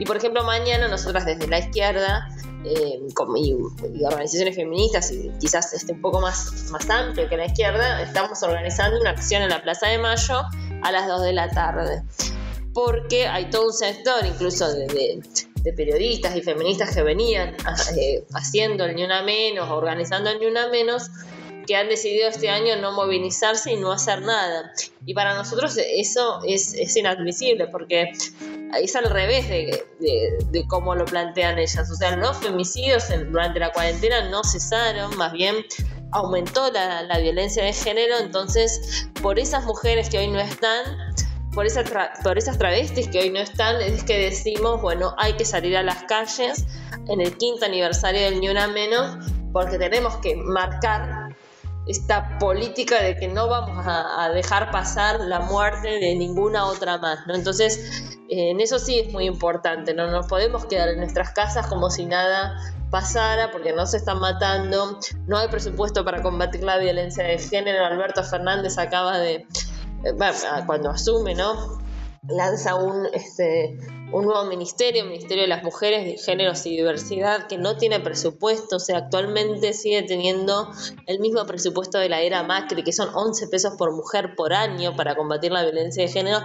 Y 0.00 0.04
por 0.04 0.16
ejemplo, 0.16 0.42
mañana 0.42 0.88
nosotras 0.88 1.24
desde 1.26 1.46
la 1.46 1.60
izquierda 1.60 2.28
eh, 2.64 2.98
y, 3.36 4.04
organizaciones 4.04 4.56
feministas 4.56 5.12
y 5.12 5.30
quizás 5.38 5.72
esté 5.74 5.92
un 5.92 6.00
poco 6.00 6.20
más, 6.20 6.70
más 6.72 6.90
amplio 6.90 7.28
que 7.28 7.36
la 7.36 7.46
izquierda, 7.46 8.02
estamos 8.02 8.42
organizando 8.42 9.00
una 9.00 9.10
acción 9.10 9.42
en 9.42 9.50
la 9.50 9.62
Plaza 9.62 9.86
de 9.86 9.98
Mayo 9.98 10.42
a 10.82 10.90
las 10.90 11.06
2 11.06 11.22
de 11.22 11.32
la 11.32 11.48
tarde. 11.50 12.02
Porque 12.74 13.28
hay 13.28 13.48
todo 13.50 13.66
un 13.66 13.72
sector, 13.72 14.26
incluso 14.26 14.68
de, 14.72 15.22
periodistas 15.76 16.34
y 16.34 16.42
feministas 16.42 16.96
que 16.96 17.02
venían 17.04 17.54
eh, 17.96 18.24
haciendo 18.34 18.86
el 18.86 18.96
Ni 18.96 19.04
Una 19.04 19.22
Menos, 19.22 19.70
organizando 19.70 20.30
el 20.30 20.40
Ni 20.40 20.46
Una 20.46 20.66
Menos, 20.68 21.10
que 21.66 21.76
han 21.76 21.88
decidido 21.88 22.28
este 22.28 22.48
año 22.48 22.76
no 22.76 22.92
movilizarse 22.92 23.72
y 23.72 23.76
no 23.76 23.92
hacer 23.92 24.22
nada. 24.22 24.72
Y 25.04 25.14
para 25.14 25.34
nosotros 25.34 25.76
eso 25.78 26.40
es, 26.46 26.74
es 26.74 26.96
inadmisible 26.96 27.66
porque 27.68 28.12
es 28.80 28.96
al 28.96 29.04
revés 29.10 29.48
de, 29.48 29.84
de, 30.50 30.66
cómo 30.68 30.94
lo 30.94 31.04
plantean 31.04 31.58
ellas. 31.58 31.90
O 31.90 31.94
sea, 31.94 32.16
los 32.16 32.36
femicidios 32.38 33.04
durante 33.30 33.58
la 33.58 33.72
cuarentena 33.72 34.28
no 34.28 34.42
cesaron, 34.44 35.16
más 35.16 35.32
bien 35.32 35.56
aumentó 36.12 36.70
la, 36.72 37.02
la 37.02 37.18
violencia 37.18 37.64
de 37.64 37.72
género. 37.72 38.18
Entonces, 38.18 39.08
por 39.22 39.38
esas 39.38 39.64
mujeres 39.64 40.08
que 40.08 40.18
hoy 40.18 40.28
no 40.28 40.40
están, 40.40 41.14
por, 41.52 41.66
esa 41.66 41.84
por 42.22 42.38
esas 42.38 42.58
travestis 42.58 43.08
que 43.08 43.20
hoy 43.20 43.30
no 43.30 43.40
están, 43.40 43.80
es 43.80 44.04
que 44.04 44.18
decimos, 44.18 44.80
bueno, 44.80 45.14
hay 45.18 45.34
que 45.34 45.44
salir 45.44 45.76
a 45.76 45.82
las 45.82 46.04
calles 46.04 46.64
en 47.08 47.20
el 47.20 47.36
quinto 47.36 47.64
aniversario 47.64 48.22
del 48.22 48.40
Ni 48.40 48.48
Una 48.48 48.68
Menos, 48.68 49.16
porque 49.52 49.78
tenemos 49.78 50.16
que 50.18 50.36
marcar 50.36 51.19
esta 51.86 52.38
política 52.38 53.02
de 53.02 53.16
que 53.16 53.28
no 53.28 53.48
vamos 53.48 53.84
a, 53.86 54.28
dejar 54.30 54.70
pasar 54.70 55.20
la 55.20 55.40
muerte 55.40 55.88
de 55.88 56.14
ninguna 56.14 56.66
otra 56.66 56.98
más, 56.98 57.26
¿no? 57.26 57.34
Entonces, 57.34 58.18
en 58.28 58.60
eso 58.60 58.78
sí 58.78 58.98
es 58.98 59.12
muy 59.12 59.26
importante, 59.26 59.94
no 59.94 60.10
nos 60.10 60.26
podemos 60.26 60.66
quedar 60.66 60.90
en 60.90 60.98
nuestras 60.98 61.30
casas 61.30 61.66
como 61.66 61.90
si 61.90 62.06
nada 62.06 62.56
pasara 62.90 63.50
porque 63.50 63.72
no 63.72 63.86
se 63.86 63.96
están 63.96 64.20
matando, 64.20 64.98
no 65.26 65.38
hay 65.38 65.48
presupuesto 65.48 66.04
para 66.04 66.22
combatir 66.22 66.62
la 66.62 66.78
violencia 66.78 67.24
de 67.24 67.38
género, 67.38 67.84
Alberto 67.84 68.22
Fernández 68.22 68.78
acaba 68.78 69.18
de, 69.18 69.46
eh, 70.04 70.14
cuando 70.66 70.90
asume, 70.90 71.34
¿no? 71.34 71.80
Lanza 72.28 72.74
un, 72.74 73.06
este, 73.12 73.78
un 74.12 74.24
nuevo 74.24 74.44
ministerio, 74.44 75.04
Ministerio 75.04 75.42
de 75.42 75.48
las 75.48 75.62
Mujeres, 75.62 76.04
de 76.04 76.18
Géneros 76.18 76.64
y 76.66 76.70
Diversidad, 76.70 77.46
que 77.46 77.58
no 77.58 77.76
tiene 77.76 78.00
presupuesto, 78.00 78.76
o 78.76 78.80
sea, 78.80 78.98
actualmente 78.98 79.72
sigue 79.72 80.02
teniendo 80.02 80.70
el 81.06 81.20
mismo 81.20 81.44
presupuesto 81.46 81.98
de 81.98 82.08
la 82.08 82.20
era 82.20 82.42
Macri, 82.42 82.82
que 82.82 82.92
son 82.92 83.08
11 83.14 83.48
pesos 83.48 83.74
por 83.76 83.92
mujer 83.92 84.34
por 84.36 84.52
año 84.52 84.96
para 84.96 85.14
combatir 85.14 85.52
la 85.52 85.62
violencia 85.62 86.02
de 86.04 86.10
género, 86.10 86.40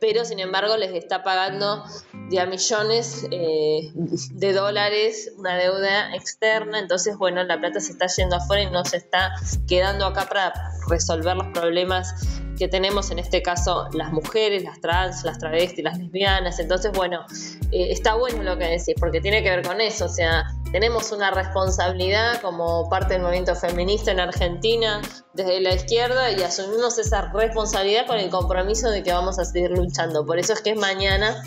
pero 0.00 0.24
sin 0.24 0.40
embargo 0.40 0.76
les 0.76 0.92
está 0.94 1.22
pagando 1.22 1.84
de 2.30 2.46
millones 2.46 3.26
eh, 3.30 3.92
de 3.94 4.52
dólares 4.52 5.32
una 5.38 5.56
deuda 5.56 6.14
externa, 6.14 6.78
entonces 6.78 7.16
bueno, 7.16 7.42
la 7.44 7.58
plata 7.58 7.80
se 7.80 7.92
está 7.92 8.06
yendo 8.06 8.36
afuera 8.36 8.62
y 8.62 8.70
no 8.70 8.84
se 8.84 8.98
está 8.98 9.32
quedando 9.66 10.06
acá 10.06 10.26
para 10.28 10.52
resolver 10.88 11.36
los 11.36 11.46
problemas 11.48 12.42
que 12.56 12.68
tenemos 12.68 13.10
en 13.10 13.18
este 13.18 13.42
caso 13.42 13.88
las 13.92 14.12
mujeres, 14.12 14.64
las 14.64 14.80
trans, 14.80 15.24
las 15.24 15.38
travestis, 15.38 15.84
las 15.84 15.98
lesbianas. 15.98 16.58
Entonces, 16.58 16.92
bueno, 16.92 17.24
eh, 17.72 17.88
está 17.90 18.14
bueno 18.14 18.42
lo 18.42 18.58
que 18.58 18.64
decís, 18.64 18.94
porque 18.98 19.20
tiene 19.20 19.42
que 19.42 19.50
ver 19.50 19.62
con 19.62 19.80
eso. 19.80 20.06
O 20.06 20.08
sea, 20.08 20.44
tenemos 20.76 21.10
una 21.10 21.30
responsabilidad 21.30 22.42
como 22.42 22.90
parte 22.90 23.14
del 23.14 23.22
movimiento 23.22 23.56
feminista 23.56 24.10
en 24.10 24.20
Argentina 24.20 25.00
desde 25.32 25.58
la 25.62 25.74
izquierda 25.74 26.30
y 26.32 26.42
asumimos 26.42 26.98
esa 26.98 27.32
responsabilidad 27.32 28.06
con 28.06 28.18
el 28.18 28.28
compromiso 28.28 28.90
de 28.90 29.02
que 29.02 29.10
vamos 29.10 29.38
a 29.38 29.46
seguir 29.46 29.70
luchando. 29.70 30.26
Por 30.26 30.38
eso 30.38 30.52
es 30.52 30.60
que 30.60 30.74
mañana 30.74 31.42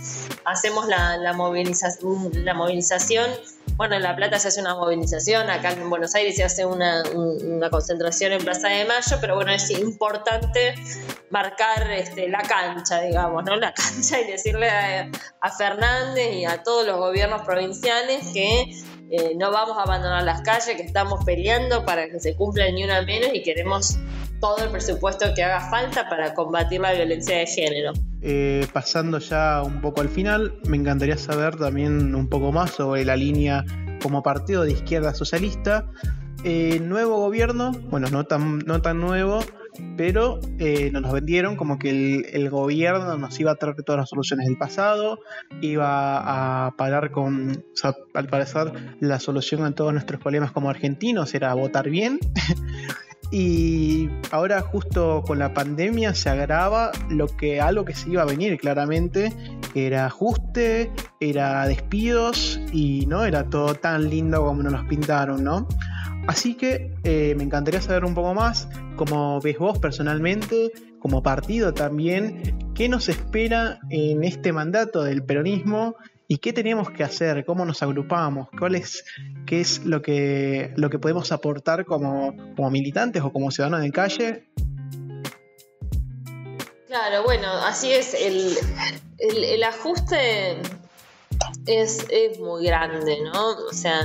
hacemos 0.46 0.88
la, 0.88 1.34
movilización 1.34 3.30
bueno, 3.76 3.96
en 3.96 4.02
La 4.02 4.16
Plata 4.16 4.40
se 4.40 4.48
hace 4.48 4.62
una 4.62 4.74
movilización, 4.74 5.50
acá 5.50 5.74
en 5.74 5.90
Buenos 5.90 6.16
Aires 6.16 6.36
se 6.36 6.44
hace 6.44 6.66
una, 6.66 7.04
concentración 7.70 8.34
en 8.34 8.44
Plaza 8.44 8.68
de 8.68 8.84
Mayo, 8.86 9.18
pero 9.22 9.36
bueno, 9.36 9.52
es 9.52 9.70
importante 9.70 10.74
marcar 11.30 11.92
este, 11.92 12.28
la 12.30 12.42
cancha, 12.42 13.02
digamos, 13.02 13.44
¿no? 13.46 13.56
La 13.56 13.74
cancha 13.76 14.20
y 14.20 14.26
decirle 14.26 14.70
a, 14.70 15.50
Fernández 15.58 16.34
y 16.34 16.46
a 16.46 16.64
todos 16.64 16.86
los 16.86 16.98
gobiernos 16.98 17.44
provinciales 17.44 18.28
que 18.34 18.76
eh, 19.12 19.34
no 19.38 19.52
vamos 19.52 19.78
a 19.78 19.84
abandonar 19.84 20.24
las 20.24 20.42
calles, 20.42 20.76
que 20.76 20.84
estamos 20.84 21.26
peleando 21.26 21.86
para 21.86 22.10
que 22.10 22.20
se 22.20 22.36
cumpla 22.36 22.70
ni 22.72 22.84
una 22.84 23.02
menos 23.02 23.30
y 23.34 23.42
queremos 23.42 23.98
todo 24.40 24.64
el 24.64 24.70
presupuesto 24.70 25.26
que 25.36 25.44
haga 25.44 25.70
falta 25.70 26.08
para 26.10 26.34
combatir 26.34 26.80
la 26.82 26.94
violencia 26.94 27.38
de 27.38 27.48
género. 27.48 27.94
Eh, 28.22 28.68
pasando 28.72 29.20
ya 29.20 29.64
un 29.64 29.82
poco 29.82 30.02
al 30.02 30.10
final, 30.10 30.54
me 30.66 30.78
encantaría 30.78 31.18
saber 31.18 31.56
también 31.56 32.14
un 32.16 32.28
poco 32.28 32.52
más 32.52 32.72
sobre 32.72 33.04
la 33.04 33.16
línea 33.16 33.66
como 34.02 34.24
partido 34.24 34.64
de 34.64 34.74
izquierda 34.74 35.14
socialista. 35.14 35.86
Eh, 36.44 36.80
nuevo 36.80 37.18
gobierno, 37.18 37.72
bueno, 37.90 38.08
no 38.10 38.26
tan, 38.26 38.60
no 38.60 38.82
tan 38.82 39.00
nuevo, 39.00 39.40
pero 39.98 40.40
eh, 40.60 40.92
nos 40.92 41.12
vendieron 41.12 41.56
como 41.56 41.78
que 41.78 41.90
el, 42.32 42.50
gobierno 42.50 43.18
nos 43.18 43.40
iba 43.40 43.52
a 43.52 43.56
traer 43.56 43.76
todas 43.84 44.00
las 44.00 44.10
soluciones 44.10 44.48
del 44.48 44.58
pasado, 44.58 45.20
iba 45.62 46.66
a 46.68 46.72
parar 46.72 47.12
con, 47.12 47.64
al 48.14 48.28
parecer 48.28 48.72
la 49.00 49.20
solución 49.20 49.64
a 49.64 49.72
todos 49.74 49.94
nuestros 49.94 50.22
problemas 50.22 50.52
como 50.52 50.70
argentinos 50.70 51.34
era 51.34 51.54
votar 51.54 51.90
bien. 51.90 52.20
Y 53.32 54.10
ahora 54.32 54.62
justo 54.62 55.24
con 55.26 55.38
la 55.38 55.54
pandemia 55.54 56.16
se 56.16 56.30
agrava 56.30 56.92
lo 57.10 57.28
que 57.28 57.62
algo 57.62 57.86
que 57.86 57.94
se 57.94 58.10
iba 58.10 58.24
a 58.24 58.26
venir 58.26 58.58
claramente, 58.58 59.32
era 59.76 60.08
ajuste, 60.08 60.92
era 61.20 61.68
despidos 61.68 62.60
y 62.74 63.06
no 63.06 63.26
era 63.26 63.44
todo 63.44 63.76
tan 63.76 64.10
lindo 64.10 64.44
como 64.44 64.64
nos 64.64 64.86
pintaron, 64.88 65.44
¿no? 65.44 65.68
Así 66.28 66.56
que 66.56 66.94
eh, 67.04 67.34
me 67.36 67.44
encantaría 67.44 67.82
saber 67.82 68.06
un 68.06 68.14
poco 68.14 68.34
más 68.34 68.68
cómo 68.96 69.40
ves 69.42 69.58
vos 69.58 69.80
personalmente, 69.80 70.72
como 71.00 71.24
partido 71.24 71.74
también, 71.74 72.74
qué 72.76 72.90
nos 72.90 73.10
espera 73.10 73.80
en 73.90 74.24
este 74.24 74.52
mandato 74.52 75.04
del 75.04 75.24
peronismo 75.24 75.96
y 76.28 76.38
qué 76.38 76.54
teníamos 76.54 76.92
que 76.92 77.04
hacer, 77.04 77.44
cómo 77.46 77.66
nos 77.66 77.82
agrupamos, 77.82 78.50
cuál 78.58 78.76
es, 78.76 79.04
qué 79.48 79.62
es 79.62 79.86
lo 79.86 80.02
que, 80.02 80.72
podemos 81.02 81.32
aportar 81.32 81.86
como, 81.86 82.34
militantes 82.70 83.24
o 83.24 83.32
como 83.32 83.50
ciudadanos 83.50 83.82
de 83.82 83.92
calle. 83.92 84.50
Claro, 86.88 87.24
bueno, 87.24 87.48
así 87.66 87.92
es, 87.92 88.14
el, 88.14 89.64
ajuste 89.64 90.58
es 91.66 92.40
muy 92.40 92.66
grande, 92.66 93.18
¿no? 93.24 93.50
O 93.68 93.74
sea, 93.74 94.02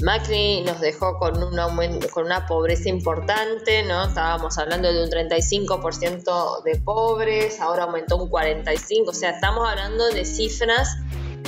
Macri 0.00 0.62
nos 0.62 0.80
dejó 0.80 1.18
con 1.18 1.42
un 1.42 1.58
aumento, 1.58 2.08
con 2.10 2.26
una 2.26 2.46
pobreza 2.46 2.88
importante, 2.88 3.82
¿no? 3.82 4.06
Estábamos 4.06 4.58
hablando 4.58 4.92
de 4.92 5.02
un 5.02 5.10
35% 5.10 6.62
de 6.62 6.76
pobres, 6.76 7.60
ahora 7.60 7.84
aumentó 7.84 8.16
un 8.16 8.30
45%, 8.30 9.08
o 9.08 9.12
sea, 9.12 9.30
estamos 9.30 9.68
hablando 9.68 10.08
de 10.08 10.24
cifras 10.24 10.96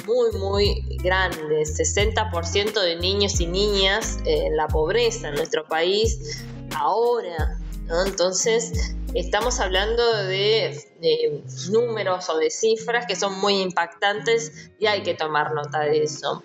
muy, 0.06 0.32
muy 0.38 0.98
grandes, 1.02 1.78
60% 1.78 2.80
de 2.80 2.96
niños 2.96 3.40
y 3.40 3.46
niñas 3.46 4.18
en 4.24 4.56
la 4.56 4.68
pobreza 4.68 5.28
en 5.28 5.34
nuestro 5.36 5.64
país 5.64 6.44
ahora. 6.76 7.58
Entonces, 8.06 8.94
estamos 9.14 9.60
hablando 9.60 10.02
de, 10.24 10.80
números 11.70 12.28
o 12.28 12.38
de 12.38 12.50
cifras 12.50 13.06
que 13.06 13.16
son 13.16 13.40
muy 13.40 13.60
impactantes 13.60 14.70
y 14.78 14.86
hay 14.86 15.02
que 15.02 15.14
tomar 15.14 15.54
nota 15.54 15.80
de 15.80 16.02
eso. 16.02 16.42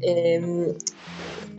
Em, 0.00 0.74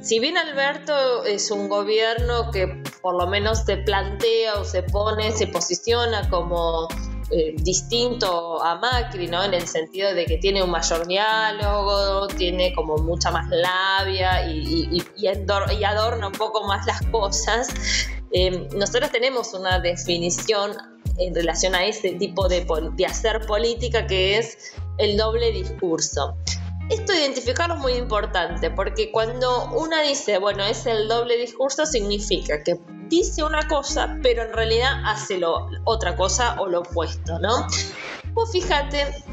si 0.01 0.19
bien 0.19 0.38
Alberto 0.38 1.25
es 1.25 1.49
un 1.49 1.67
gobierno 1.67 2.51
que 2.51 2.84
por 3.01 3.15
lo 3.15 3.27
menos 3.27 3.63
se 3.65 3.77
plantea 3.77 4.55
o 4.60 4.63
se 4.63 4.84
pone, 4.84 5.31
se 5.31 5.47
posiciona 5.47 6.29
como 6.29 6.88
eh, 7.31 7.55
distinto 7.58 8.63
a 8.63 8.75
Macri, 8.75 9.27
¿no? 9.27 9.43
En 9.43 9.55
el 9.55 9.67
sentido 9.67 10.13
de 10.13 10.25
que 10.25 10.38
tiene 10.38 10.62
un 10.62 10.69
mayor 10.69 11.08
diálogo, 11.08 12.27
tiene 12.27 12.71
como 12.75 12.97
mucha 12.97 13.31
más 13.31 13.49
labia 13.49 14.47
y, 14.47 15.01
y 15.15 15.84
adorna 15.84 16.27
un 16.27 16.34
poco 16.34 16.67
más 16.67 16.86
las 16.86 17.01
cosas. 17.08 17.69
Eh, 18.31 18.67
nosotros 18.75 19.11
tenemos 19.11 19.53
una 19.53 19.79
definición 19.79 20.73
en 21.17 21.33
relación 21.33 21.75
a 21.75 21.85
ese 21.85 22.11
tipo 22.11 22.47
de, 22.47 22.65
hacer 23.07 23.45
política 23.45 24.07
que 24.07 24.38
es 24.38 24.73
el 24.97 25.17
doble 25.17 25.51
discurso. 25.51 26.35
Esto 26.89 27.13
identificarlo 27.13 27.75
es 27.75 27.81
muy 27.81 27.93
importante 27.93 28.69
porque 28.69 29.11
cuando 29.11 29.71
una 29.71 30.01
dice, 30.03 30.38
bueno, 30.38 30.63
es 30.63 30.85
el 30.85 31.07
doble 31.07 31.38
discurso, 31.38 31.85
significa 31.85 32.63
que 32.63 32.79
dice 33.07 33.43
una 33.43 33.67
cosa, 33.67 34.17
pero 34.21 34.43
en 34.43 34.53
realidad 34.53 35.01
hace 35.05 35.38
lo, 35.39 35.67
otra 35.83 36.15
cosa 36.15 36.57
o 36.59 36.67
lo 36.67 36.81
opuesto, 36.81 37.39
¿no? 37.39 37.67
Vos 38.33 38.51
fíjate 38.51 39.23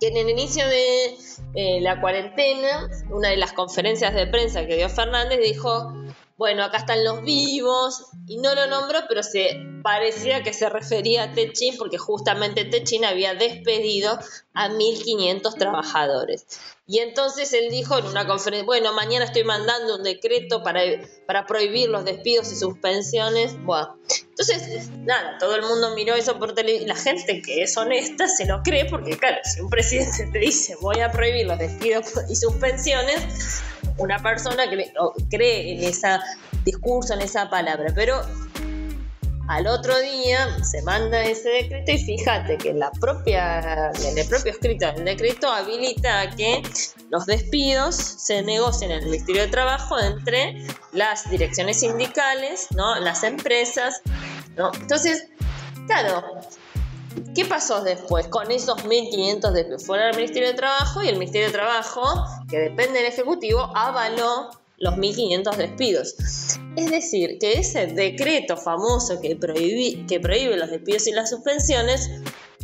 que 0.00 0.08
en 0.08 0.16
el 0.16 0.28
inicio 0.28 0.68
de 0.68 1.16
eh, 1.54 1.80
la 1.80 2.00
cuarentena, 2.00 2.88
una 3.10 3.30
de 3.30 3.38
las 3.38 3.52
conferencias 3.52 4.14
de 4.14 4.26
prensa 4.26 4.66
que 4.66 4.76
dio 4.76 4.88
Fernández 4.88 5.40
dijo, 5.40 5.92
bueno, 6.36 6.64
acá 6.64 6.78
están 6.78 7.04
los 7.04 7.22
vivos, 7.22 8.06
y 8.26 8.38
no 8.38 8.54
lo 8.54 8.66
nombró, 8.66 9.00
pero 9.08 9.22
se 9.22 9.60
parecía 9.82 10.42
que 10.42 10.52
se 10.52 10.68
refería 10.68 11.24
a 11.24 11.32
Techin 11.32 11.76
porque 11.76 11.98
justamente 11.98 12.64
Techin 12.64 13.04
había 13.04 13.34
despedido 13.34 14.18
a 14.54 14.68
1.500 14.68 15.58
trabajadores. 15.58 16.46
Y 16.86 16.98
entonces 16.98 17.52
él 17.52 17.70
dijo 17.70 17.98
en 17.98 18.06
una 18.06 18.26
conferencia, 18.26 18.66
bueno, 18.66 18.92
mañana 18.92 19.24
estoy 19.24 19.44
mandando 19.44 19.96
un 19.96 20.02
decreto 20.02 20.62
para, 20.62 20.80
para 21.26 21.46
prohibir 21.46 21.88
los 21.88 22.04
despidos 22.04 22.52
y 22.52 22.56
suspensiones. 22.56 23.56
Entonces, 24.28 24.90
nada, 24.98 25.38
todo 25.38 25.56
el 25.56 25.62
mundo 25.62 25.94
miró 25.94 26.14
eso 26.14 26.38
por 26.38 26.54
televisión. 26.54 26.88
La 26.88 26.96
gente 26.96 27.40
que 27.40 27.62
es 27.62 27.76
honesta 27.76 28.28
se 28.28 28.44
lo 28.46 28.62
cree 28.62 28.84
porque, 28.86 29.16
claro, 29.16 29.38
si 29.44 29.60
un 29.60 29.70
presidente 29.70 30.28
te 30.32 30.38
dice 30.38 30.76
voy 30.80 31.00
a 31.00 31.10
prohibir 31.10 31.46
los 31.46 31.58
despidos 31.58 32.12
y 32.28 32.36
suspensiones, 32.36 33.62
una 33.98 34.18
persona 34.22 34.68
que 34.68 34.92
cree 35.30 35.76
en 35.76 35.84
ese 35.84 36.18
discurso, 36.64 37.14
en 37.14 37.22
esa 37.22 37.48
palabra. 37.48 37.92
Pero 37.94 38.20
al 39.48 39.66
otro 39.66 39.98
día 40.00 40.64
se 40.64 40.80
manda 40.82 41.22
ese 41.22 41.50
decreto 41.50 41.92
y 41.92 41.98
fíjate 41.98 42.56
que 42.56 42.72
la 42.72 42.90
propia, 42.92 43.90
el 43.90 44.26
propio 44.26 44.52
escrito 44.52 44.90
del 44.92 45.04
decreto 45.04 45.48
habilita 45.48 46.30
que 46.34 46.62
los 47.10 47.26
despidos 47.26 47.94
se 47.94 48.42
negocien 48.42 48.90
en 48.90 49.00
el 49.00 49.04
Ministerio 49.04 49.42
de 49.42 49.48
Trabajo 49.48 49.98
entre 50.00 50.66
las 50.92 51.28
direcciones 51.28 51.80
sindicales, 51.80 52.68
¿no? 52.74 52.98
las 53.00 53.22
empresas. 53.22 54.00
¿no? 54.56 54.72
Entonces, 54.80 55.28
claro, 55.86 56.24
¿Qué 57.34 57.44
pasó 57.44 57.82
después 57.82 58.28
con 58.28 58.50
esos 58.50 58.84
1.500 58.84 59.52
despidos? 59.52 59.84
Fueron 59.86 60.06
al 60.06 60.16
Ministerio 60.16 60.48
de 60.48 60.54
Trabajo 60.54 61.02
y 61.02 61.08
el 61.08 61.14
Ministerio 61.18 61.48
de 61.48 61.52
Trabajo, 61.52 62.02
que 62.48 62.58
depende 62.58 63.00
del 63.00 63.06
Ejecutivo, 63.06 63.70
avaló 63.74 64.50
los 64.78 64.94
1.500 64.94 65.56
despidos. 65.56 66.14
Es 66.76 66.90
decir, 66.90 67.38
que 67.38 67.54
ese 67.54 67.86
decreto 67.86 68.56
famoso 68.56 69.20
que, 69.20 69.38
que 70.08 70.20
prohíbe 70.20 70.56
los 70.56 70.70
despidos 70.70 71.06
y 71.06 71.12
las 71.12 71.30
suspensiones 71.30 72.10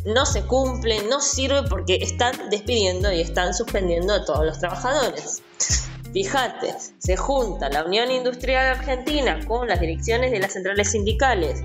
no 0.05 0.25
se 0.25 0.43
cumple, 0.43 1.03
no 1.03 1.21
sirve 1.21 1.63
porque 1.63 1.95
están 2.01 2.49
despidiendo 2.49 3.11
y 3.11 3.21
están 3.21 3.53
suspendiendo 3.53 4.13
a 4.13 4.25
todos 4.25 4.45
los 4.45 4.59
trabajadores. 4.59 5.41
Fíjate, 6.11 6.75
se 6.97 7.15
junta 7.15 7.69
la 7.69 7.85
Unión 7.85 8.11
Industrial 8.11 8.77
Argentina 8.77 9.39
con 9.47 9.67
las 9.67 9.79
direcciones 9.79 10.31
de 10.31 10.39
las 10.39 10.53
centrales 10.53 10.91
sindicales. 10.91 11.61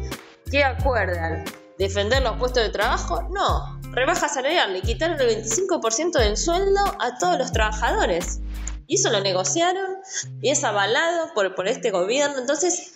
¿Qué 0.51 0.63
acuerdan? 0.63 1.45
¿Defender 1.79 2.23
los 2.23 2.37
puestos 2.39 2.63
de 2.63 2.71
trabajo? 2.71 3.23
No, 3.31 3.81
rebaja 3.93 4.29
salarial, 4.29 4.73
le 4.73 4.83
quitaron 4.83 5.21
el 5.21 5.45
25% 5.45 6.19
del 6.19 6.37
sueldo 6.37 6.81
a 7.01 7.19
todos 7.19 7.39
los 7.39 7.53
trabajadores. 7.53 8.41
Y 8.87 8.97
eso 8.97 9.11
lo 9.11 9.21
negociaron 9.21 9.97
y 10.41 10.51
es 10.51 10.63
avalado 10.63 11.33
por, 11.35 11.55
por 11.55 11.67
este 11.67 11.91
gobierno. 11.91 12.39
Entonces, 12.39 12.93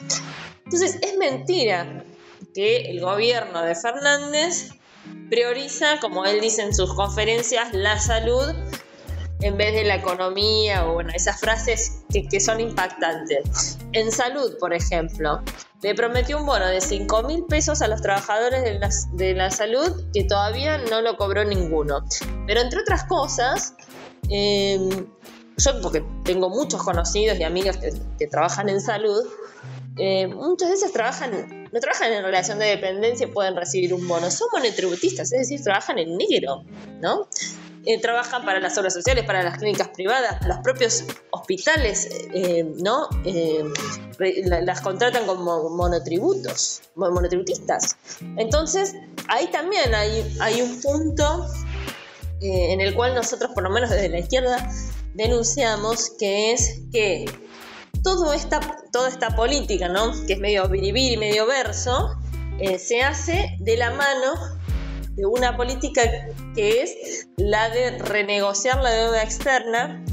entonces, 0.72 0.98
es 1.02 1.18
mentira 1.18 2.04
que 2.54 2.90
el 2.90 3.00
gobierno 3.00 3.60
de 3.62 3.74
Fernández 3.74 4.70
prioriza, 5.28 5.98
como 5.98 6.24
él 6.24 6.40
dice 6.40 6.62
en 6.62 6.72
sus 6.72 6.94
conferencias, 6.94 7.72
la 7.72 7.98
salud 7.98 8.54
en 9.42 9.56
vez 9.56 9.74
de 9.74 9.84
la 9.84 9.96
economía 9.96 10.86
o 10.86 10.94
bueno, 10.94 11.10
esas 11.14 11.40
frases 11.40 12.02
que, 12.12 12.26
que 12.28 12.40
son 12.40 12.60
impactantes. 12.60 13.78
En 13.92 14.12
salud, 14.12 14.56
por 14.58 14.74
ejemplo, 14.74 15.42
le 15.82 15.94
prometió 15.94 16.38
un 16.38 16.46
bono 16.46 16.66
de 16.66 16.80
5 16.80 17.22
mil 17.22 17.44
pesos 17.44 17.80
a 17.82 17.88
los 17.88 18.02
trabajadores 18.02 18.62
de 18.62 18.78
la, 18.78 18.90
de 19.12 19.34
la, 19.34 19.50
salud 19.50 20.04
que 20.12 20.24
todavía 20.24 20.78
no 20.78 21.00
lo 21.00 21.16
cobró 21.16 21.44
ninguno. 21.44 22.04
Pero 22.46 22.60
entre 22.60 22.80
otras 22.80 23.04
cosas, 23.04 23.74
eh, 24.28 24.78
yo 25.56 25.80
porque 25.82 26.04
tengo 26.24 26.50
muchos 26.50 26.82
conocidos 26.82 27.38
y 27.38 27.44
amigos 27.44 27.78
que, 28.18 28.26
trabajan 28.26 28.68
en 28.68 28.80
salud, 28.80 29.24
eh, 29.96 30.26
muchas 30.26 30.70
veces 30.70 30.92
trabajan, 30.92 31.68
no 31.72 31.80
trabajan 31.80 32.12
en 32.12 32.22
relación 32.22 32.58
de 32.58 32.66
dependencia 32.66 33.26
y 33.26 33.30
pueden 33.30 33.56
recibir 33.56 33.92
un 33.92 34.06
bono, 34.06 34.30
son 34.30 34.48
monotributistas, 34.52 35.32
es 35.32 35.40
decir, 35.40 35.62
trabajan 35.62 35.98
en 35.98 36.16
negro, 36.16 36.64
¿no? 37.00 37.26
Eh, 37.86 38.00
trabajan 38.00 38.44
para 38.44 38.60
las 38.60 38.76
obras 38.78 38.92
sociales, 38.92 39.24
para 39.24 39.42
las 39.42 39.58
clínicas 39.58 39.88
privadas, 39.88 40.46
los 40.46 40.58
propios 40.58 41.04
hospitales, 41.30 42.08
eh, 42.34 42.64
¿no? 42.76 43.08
las 44.18 44.80
contratan 44.82 45.24
como 45.26 45.70
monotributos, 45.70 46.82
monotributistas. 46.94 47.96
Entonces, 48.36 48.94
ahí 49.28 49.46
también 49.46 49.94
hay, 49.94 50.36
hay 50.40 50.60
un 50.60 50.80
punto 50.80 51.46
en 52.42 52.80
el 52.80 52.94
cual 52.94 53.14
nosotros, 53.14 53.50
por 53.52 53.62
lo 53.62 53.70
menos 53.70 53.90
desde 53.90 54.08
la 54.08 54.18
izquierda, 54.18 54.70
denunciamos 55.14 56.10
que 56.18 56.52
es 56.52 56.80
que 56.92 57.26
todo 58.02 58.32
esta, 58.32 58.60
toda 58.92 59.08
esta 59.08 59.34
política, 59.36 59.88
¿no? 59.88 60.12
que 60.26 60.34
es 60.34 60.38
medio 60.38 60.68
biribir 60.68 61.12
y 61.12 61.16
medio 61.16 61.46
verso, 61.46 62.16
eh, 62.58 62.78
se 62.78 63.02
hace 63.02 63.56
de 63.58 63.76
la 63.76 63.90
mano 63.90 64.34
de 65.16 65.26
una 65.26 65.56
política 65.56 66.02
que 66.54 66.82
es 66.82 67.26
la 67.36 67.68
de 67.70 67.98
renegociar 67.98 68.82
la 68.82 68.90
deuda 68.90 69.22
externa 69.22 70.04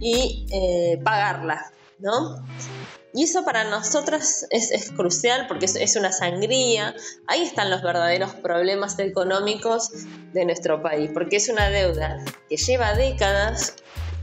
y 0.00 0.46
eh, 0.52 1.00
pagarla, 1.02 1.72
¿no? 1.98 2.44
Y 3.14 3.24
eso 3.24 3.44
para 3.44 3.64
nosotras 3.64 4.46
es, 4.50 4.92
crucial 4.92 5.46
porque 5.48 5.64
es, 5.64 5.76
es, 5.76 5.96
una 5.96 6.12
sangría. 6.12 6.94
Ahí 7.26 7.42
están 7.42 7.70
los 7.70 7.82
verdaderos 7.82 8.34
problemas 8.34 8.98
económicos 8.98 9.90
de 10.32 10.44
nuestro 10.44 10.82
país, 10.82 11.10
porque 11.12 11.36
es 11.36 11.48
una 11.48 11.70
deuda 11.70 12.18
que 12.48 12.56
lleva 12.56 12.94
décadas 12.94 13.74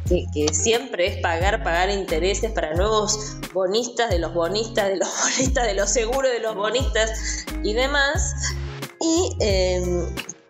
que, 0.07 0.47
siempre 0.53 1.07
es 1.07 1.17
pagar, 1.21 1.63
pagar 1.63 1.89
intereses 1.89 2.51
para 2.51 2.73
nuevos 2.73 3.37
bonistas, 3.53 4.09
de 4.09 4.19
los 4.19 4.33
bonistas, 4.33 4.89
de 4.89 4.97
los 4.97 5.09
bonistas, 5.23 5.65
de 5.65 5.73
los 5.73 5.89
seguros, 5.89 6.31
de 6.31 6.39
los 6.39 6.55
bonistas 6.55 7.45
y 7.63 7.73
demás. 7.73 8.55
Y 8.99 9.37
eh, 9.41 9.83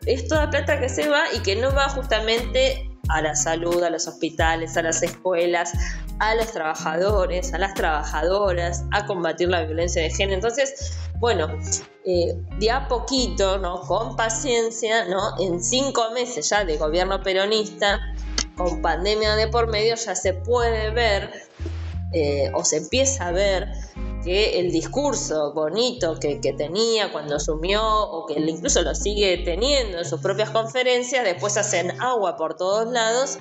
es 0.06 0.28
toda 0.28 0.50
plata 0.50 0.80
que 0.80 0.90
se 0.90 1.10
va 1.10 1.24
y 1.34 1.40
que 1.40 1.56
no 1.56 1.74
va 1.74 1.90
justamente 1.90 2.90
a 3.10 3.22
la 3.22 3.36
salud, 3.36 3.84
a 3.84 3.90
los 3.90 4.08
hospitales, 4.08 4.78
a 4.78 4.82
las 4.82 5.04
escuelas, 5.04 5.74
a 6.20 6.36
los 6.36 6.52
trabajadores, 6.52 7.54
a 7.54 7.58
las 7.58 7.74
trabajadoras, 7.74 8.84
a 8.92 9.06
combatir 9.06 9.50
la 9.50 9.64
violencia 9.64 10.02
de 10.02 10.10
género. 10.10 10.36
Entonces, 10.36 10.98
bueno, 11.20 11.48
eh, 12.06 12.36
de 12.60 12.72
a 12.72 12.88
poquito, 12.88 13.58
¿no? 13.58 13.82
con 13.82 14.16
paciencia, 14.16 15.06
¿no? 15.06 15.40
en 15.40 15.64
cinco 15.64 16.12
meses 16.12 16.50
ya 16.50 16.66
de 16.66 16.78
gobierno 16.78 17.22
peronista, 17.22 18.00
con 18.56 18.82
pandemia 18.82 19.36
de 19.36 19.48
por 19.48 19.68
medio, 19.68 19.96
ya 19.96 20.16
se 20.16 20.34
puede 20.34 20.92
ver 20.92 21.32
eh, 22.14 22.50
o 22.54 22.64
se 22.64 22.78
empieza 22.78 23.28
a 23.28 23.32
ver 23.32 23.68
que 24.26 24.60
el 24.60 24.72
discurso 24.72 25.54
bonito 25.54 26.20
que, 26.20 26.38
tenía 26.58 27.12
cuando 27.12 27.36
asumió 27.36 27.82
o 27.86 28.26
que 28.26 28.40
incluso 28.40 28.82
lo 28.82 28.96
sigue 28.96 29.38
teniendo 29.46 30.00
en 30.00 30.06
sus 30.06 30.20
propias 30.20 30.50
conferencias, 30.50 31.24
después 31.24 31.56
hacen 31.58 32.02
agua 32.02 32.36
por 32.36 32.56
todos 32.58 32.92
lados 32.92 33.38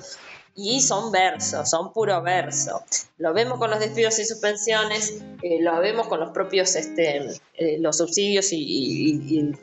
y 0.55 0.79
son 0.81 1.11
versos, 1.11 1.69
son 1.69 1.91
puro 1.91 2.21
verso. 2.21 2.81
Lo 3.17 3.33
vemos 3.33 3.59
con 3.59 3.69
los 3.69 3.79
despidos 3.79 4.17
y 4.19 4.25
suspensiones, 4.25 5.21
eh, 5.41 5.61
lo 5.61 5.77
vemos 5.79 6.07
con 6.07 6.21
los 6.21 6.31
propios 6.31 6.75
este, 6.75 7.27
eh, 7.55 7.77
los 7.79 7.97
subsidios 7.97 8.47
y, 8.51 9.53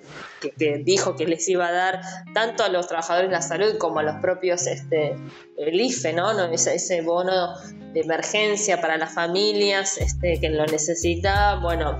que, 0.40 0.78
dijo 0.84 1.16
que 1.16 1.26
les 1.26 1.48
iba 1.48 1.66
a 1.66 1.72
dar 1.72 2.00
tanto 2.34 2.62
a 2.62 2.68
los 2.68 2.86
trabajadores 2.88 3.30
de 3.30 3.36
la 3.36 3.42
salud 3.42 3.78
como 3.78 4.00
a 4.00 4.02
los 4.02 4.16
propios 4.16 4.66
este, 4.66 5.16
el 5.56 5.80
IFE, 5.80 6.12
¿no? 6.12 6.44
Ese, 6.52 6.74
ese 6.74 7.00
bono 7.00 7.56
de 7.94 8.00
emergencia 8.00 8.80
para 8.80 8.98
las 8.98 9.14
familias 9.14 9.96
este, 9.96 10.40
que 10.40 10.50
lo 10.50 10.66
necesitaban. 10.66 11.62
Bueno, 11.62 11.98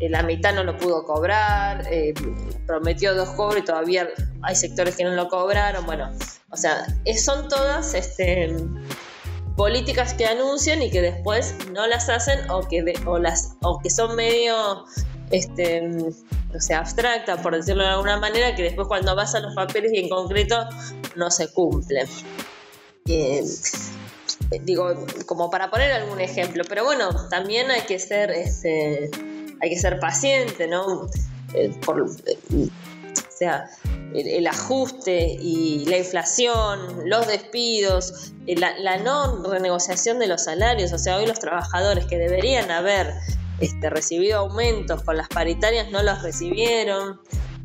la 0.00 0.22
mitad 0.22 0.54
no 0.54 0.62
lo 0.64 0.76
pudo 0.76 1.04
cobrar, 1.04 1.88
prometió 2.66 3.14
dos 3.14 3.30
cobros 3.30 3.62
y 3.62 3.64
todavía 3.64 4.08
hay 4.42 4.54
sectores 4.54 4.96
que 4.96 5.04
no 5.04 5.10
lo 5.10 5.28
cobraron. 5.28 5.86
Bueno, 5.86 6.10
o 6.50 6.56
sea, 6.56 6.86
son 7.16 7.48
todas 7.48 7.94
este, 7.94 8.54
políticas 9.56 10.14
que 10.14 10.26
anuncian 10.26 10.82
y 10.82 10.90
que 10.90 11.00
después 11.00 11.56
no 11.72 11.86
las 11.86 12.08
hacen 12.08 12.50
o 12.50 12.60
que, 12.68 12.94
o 13.06 13.18
las, 13.18 13.56
o 13.62 13.80
que 13.80 13.90
son 13.90 14.14
medio 14.16 14.84
este, 15.30 15.88
o 16.54 16.60
sea, 16.60 16.78
abstractas, 16.78 17.40
por 17.40 17.56
decirlo 17.56 17.82
de 17.82 17.90
alguna 17.90 18.18
manera, 18.18 18.54
que 18.54 18.62
después 18.62 18.86
cuando 18.86 19.14
vas 19.16 19.34
a 19.34 19.40
los 19.40 19.54
papeles 19.54 19.92
y 19.92 19.98
en 19.98 20.08
concreto 20.08 20.68
no 21.16 21.30
se 21.30 21.52
cumplen. 21.52 22.06
Eh, 23.08 23.42
digo, 24.62 25.06
como 25.26 25.50
para 25.50 25.70
poner 25.70 25.92
algún 25.92 26.20
ejemplo, 26.20 26.64
pero 26.68 26.84
bueno, 26.84 27.28
también 27.28 27.70
hay 27.70 27.82
que 27.82 27.98
ser, 27.98 28.30
este, 28.30 29.10
hay 29.60 29.70
que 29.70 29.78
ser 29.78 29.98
paciente, 30.00 30.66
¿no? 30.66 31.08
Eh, 31.54 31.72
por, 31.84 32.06
eh, 32.26 32.38
o 32.52 33.38
sea, 33.38 33.68
el, 34.14 34.46
ajuste 34.46 35.36
y 35.40 35.84
la 35.86 35.98
inflación, 35.98 37.08
los 37.08 37.26
despidos, 37.26 38.32
eh, 38.46 38.56
la, 38.56 38.96
no 38.98 39.42
renegociación 39.44 40.18
de 40.18 40.26
los 40.26 40.44
salarios, 40.44 40.92
o 40.92 40.98
sea, 40.98 41.18
hoy 41.18 41.26
los 41.26 41.38
trabajadores 41.38 42.06
que 42.06 42.18
deberían 42.18 42.70
haber 42.70 43.12
este, 43.60 43.90
recibido 43.90 44.38
aumentos 44.38 45.02
con 45.02 45.16
las 45.16 45.28
paritarias 45.28 45.90
no 45.90 46.02
los 46.02 46.22
recibieron. 46.22 47.20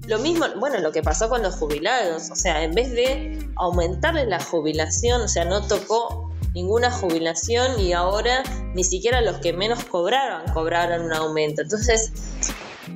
Lo 0.08 0.20
mismo, 0.20 0.46
bueno, 0.60 0.80
lo 0.80 0.92
que 0.92 1.04
pasó 1.04 1.30
con 1.30 1.42
los 1.42 1.56
jubilados, 1.56 2.32
o 2.32 2.36
sea, 2.36 2.64
en 2.64 2.74
vez 2.74 2.92
de 2.92 3.48
aumentarles 3.56 4.28
la 4.28 4.44
jubilación, 4.44 5.22
o 5.22 5.28
sea, 5.28 5.46
no 5.46 5.66
tocó 5.68 6.31
ninguna 6.54 6.92
jubilación 6.92 7.80
y 7.80 7.94
ahora 7.94 8.44
ni 8.74 8.84
siquiera 8.84 9.22
los 9.22 9.38
que 9.38 9.54
menos 9.54 9.84
cobraron 9.86 10.44
cobraron 10.54 11.06
un 11.06 11.14
aumento. 11.14 11.62
Entonces, 11.62 12.12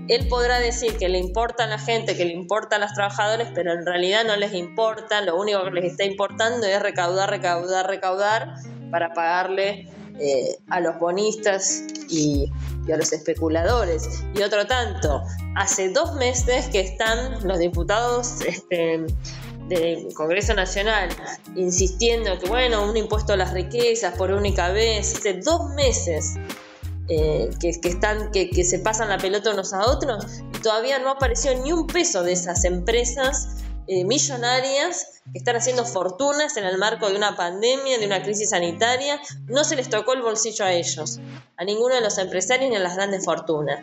él 0.08 0.28
podrá 0.28 0.60
decir 0.60 0.98
que 0.98 1.10
le 1.10 1.18
importa 1.18 1.64
a 1.64 1.68
la 1.68 1.80
gente, 1.80 2.16
que 2.16 2.26
le 2.26 2.34
importa 2.34 2.76
a 2.76 2.80
los 2.80 2.94
trabajadores, 2.94 3.48
pero 3.56 3.74
en 3.74 3.86
realidad 3.86 4.24
no 4.26 4.36
les 4.36 4.54
importa, 4.54 5.22
lo 5.22 5.40
único 5.40 5.64
que 5.64 5.72
les 5.72 5.92
está 5.92 6.04
importando 6.04 6.68
es 6.68 6.82
recaudar, 6.82 7.30
recaudar, 7.30 7.88
recaudar 7.88 8.56
para 8.92 9.14
pagarle 9.14 9.90
eh, 10.20 10.58
a 10.70 10.80
los 10.80 11.00
bonistas 11.00 11.84
y, 12.10 12.52
a 12.92 12.98
los 12.98 13.12
especuladores. 13.12 14.24
Y 14.36 14.44
otro 14.44 14.68
tanto, 14.68 15.24
hace 15.56 15.90
dos 15.90 16.14
meses 16.16 16.68
que 16.70 16.82
están 16.82 17.46
los 17.48 17.58
diputados 17.58 18.42
este, 18.48 19.06
del 19.67 20.13
Congreso 20.13 20.54
Nacional 20.54 21.10
insistiendo 21.56 22.38
que, 22.39 22.47
bueno, 22.47 22.89
un 22.89 22.95
impuesto 22.95 23.34
a 23.34 23.38
las 23.38 23.54
riquezas 23.54 24.15
por 24.17 24.32
única 24.32 24.69
vez, 24.69 25.15
hace 25.15 25.34
dos 25.34 25.69
meses 25.73 26.36
eh, 27.08 27.49
que, 27.60 27.69
están, 27.69 28.32
que, 28.32 28.63
se 28.63 28.80
pasan 28.80 29.10
la 29.10 29.17
pelota 29.17 29.54
unos 29.54 29.73
a 29.73 29.86
otros 29.86 30.25
y 30.54 30.60
todavía 30.60 30.99
no 30.99 31.12
apareció 31.12 31.56
ni 31.60 31.71
un 31.71 31.86
peso 31.88 32.23
de 32.23 32.34
esas 32.34 32.65
empresas 32.65 33.58
eh, 33.88 34.04
millonarias 34.04 35.21
que 35.32 35.38
están 35.38 35.56
haciendo 35.56 35.86
fortunas 35.86 36.58
en 36.58 36.65
el 36.65 36.80
marco 36.80 37.08
de 37.08 37.15
una 37.15 37.36
pandemia, 37.36 37.99
de 37.99 38.08
una 38.08 38.23
crisis 38.23 38.49
sanitaria. 38.49 39.19
No 39.47 39.63
se 39.63 39.75
les 39.75 39.89
tocó 39.89 40.13
el 40.13 40.23
bolsillo 40.23 40.65
a 40.65 40.73
ellos, 40.73 41.19
a 41.58 41.63
ninguno 41.63 41.93
de 41.93 42.01
los 42.01 42.17
empresarios 42.17 42.71
ni 42.71 42.75
a 42.75 42.80
las 42.80 42.95
grandes 42.95 43.23
fortunas. 43.23 43.80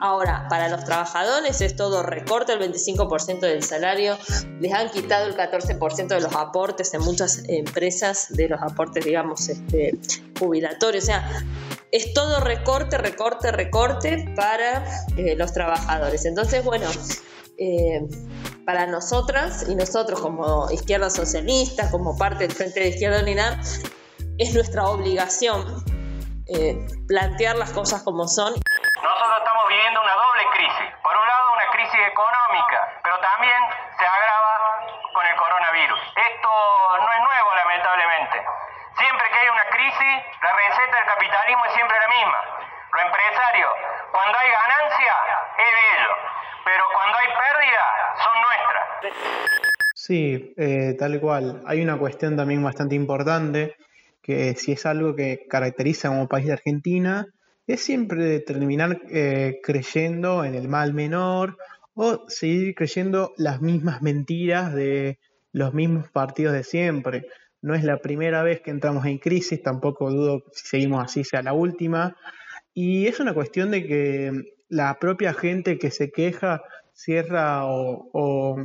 Ahora, 0.00 0.46
para 0.48 0.68
los 0.68 0.84
trabajadores 0.84 1.60
es 1.60 1.76
todo 1.76 2.02
recorte, 2.02 2.54
el 2.54 2.60
25% 2.60 3.40
del 3.40 3.62
salario, 3.62 4.16
les 4.58 4.72
han 4.72 4.90
quitado 4.90 5.26
el 5.26 5.36
14% 5.36 6.08
de 6.08 6.20
los 6.20 6.34
aportes 6.34 6.94
en 6.94 7.02
muchas 7.02 7.42
empresas, 7.48 8.28
de 8.30 8.48
los 8.48 8.60
aportes, 8.62 9.04
digamos, 9.04 9.48
este, 9.48 9.98
jubilatorios. 10.38 11.04
O 11.04 11.06
sea, 11.06 11.44
es 11.92 12.14
todo 12.14 12.40
recorte, 12.40 12.96
recorte, 12.96 13.52
recorte 13.52 14.32
para 14.36 14.84
eh, 15.16 15.34
los 15.36 15.52
trabajadores. 15.52 16.24
Entonces, 16.24 16.64
bueno, 16.64 16.88
eh, 17.58 18.00
para 18.64 18.86
nosotras 18.86 19.66
y 19.68 19.74
nosotros 19.74 20.20
como 20.20 20.70
izquierda 20.70 21.10
socialista, 21.10 21.90
como 21.90 22.16
parte 22.16 22.46
del 22.46 22.56
Frente 22.56 22.80
de 22.80 22.88
Izquierda 22.88 23.20
Unidad, 23.20 23.60
es 24.38 24.54
nuestra 24.54 24.88
obligación 24.88 25.84
eh, 26.46 26.86
plantear 27.06 27.56
las 27.56 27.70
cosas 27.70 28.02
como 28.02 28.26
son. 28.28 28.54
Nosotros 28.54 29.30
estamos 29.38 29.59
viviendo 29.70 30.02
una 30.02 30.14
doble 30.14 30.44
crisis. 30.50 30.88
Por 31.02 31.14
un 31.14 31.26
lado, 31.26 31.52
una 31.54 31.70
crisis 31.70 32.02
económica, 32.02 32.80
pero 33.02 33.18
también 33.20 33.60
se 33.96 34.04
agrava 34.04 34.54
con 35.14 35.24
el 35.24 35.36
coronavirus. 35.36 36.00
Esto 36.18 36.50
no 36.98 37.12
es 37.12 37.20
nuevo, 37.22 37.48
lamentablemente. 37.54 38.36
Siempre 38.98 39.30
que 39.30 39.38
hay 39.38 39.48
una 39.48 39.66
crisis, 39.70 40.12
la 40.42 40.52
receta 40.52 40.96
del 40.98 41.06
capitalismo 41.06 41.64
es 41.66 41.72
siempre 41.74 41.96
la 42.00 42.08
misma. 42.08 42.40
Lo 42.90 43.00
empresario, 43.00 43.68
cuando 44.10 44.38
hay 44.38 44.50
ganancia, 44.50 45.14
es 45.56 45.70
de 45.70 45.84
ellos, 45.94 46.18
pero 46.64 46.84
cuando 46.92 47.18
hay 47.18 47.28
pérdida, 47.30 47.86
son 48.18 48.34
nuestras. 48.42 48.86
Sí, 49.94 50.54
eh, 50.58 50.96
tal 50.98 51.20
cual. 51.20 51.62
Hay 51.66 51.80
una 51.80 51.96
cuestión 51.96 52.36
también 52.36 52.64
bastante 52.64 52.96
importante, 52.96 53.76
que 54.20 54.54
si 54.56 54.72
es 54.72 54.84
algo 54.84 55.14
que 55.14 55.46
caracteriza 55.48 56.08
como 56.08 56.26
país 56.26 56.46
de 56.46 56.54
Argentina, 56.54 57.26
es 57.72 57.84
siempre 57.84 58.40
terminar 58.40 59.00
eh, 59.10 59.60
creyendo 59.62 60.44
en 60.44 60.54
el 60.54 60.68
mal 60.68 60.92
menor 60.92 61.56
o 61.94 62.24
seguir 62.28 62.74
creyendo 62.74 63.32
las 63.36 63.60
mismas 63.60 64.02
mentiras 64.02 64.74
de 64.74 65.18
los 65.52 65.74
mismos 65.74 66.08
partidos 66.10 66.52
de 66.52 66.64
siempre. 66.64 67.26
No 67.62 67.74
es 67.74 67.84
la 67.84 67.98
primera 67.98 68.42
vez 68.42 68.60
que 68.60 68.70
entramos 68.70 69.06
en 69.06 69.18
crisis, 69.18 69.62
tampoco 69.62 70.10
dudo 70.10 70.44
si 70.52 70.66
seguimos 70.66 71.04
así 71.04 71.24
sea 71.24 71.42
la 71.42 71.52
última. 71.52 72.16
Y 72.74 73.06
es 73.06 73.20
una 73.20 73.34
cuestión 73.34 73.70
de 73.70 73.86
que 73.86 74.54
la 74.68 74.98
propia 74.98 75.34
gente 75.34 75.78
que 75.78 75.90
se 75.90 76.10
queja 76.10 76.62
cierra 76.92 77.66
o, 77.66 78.62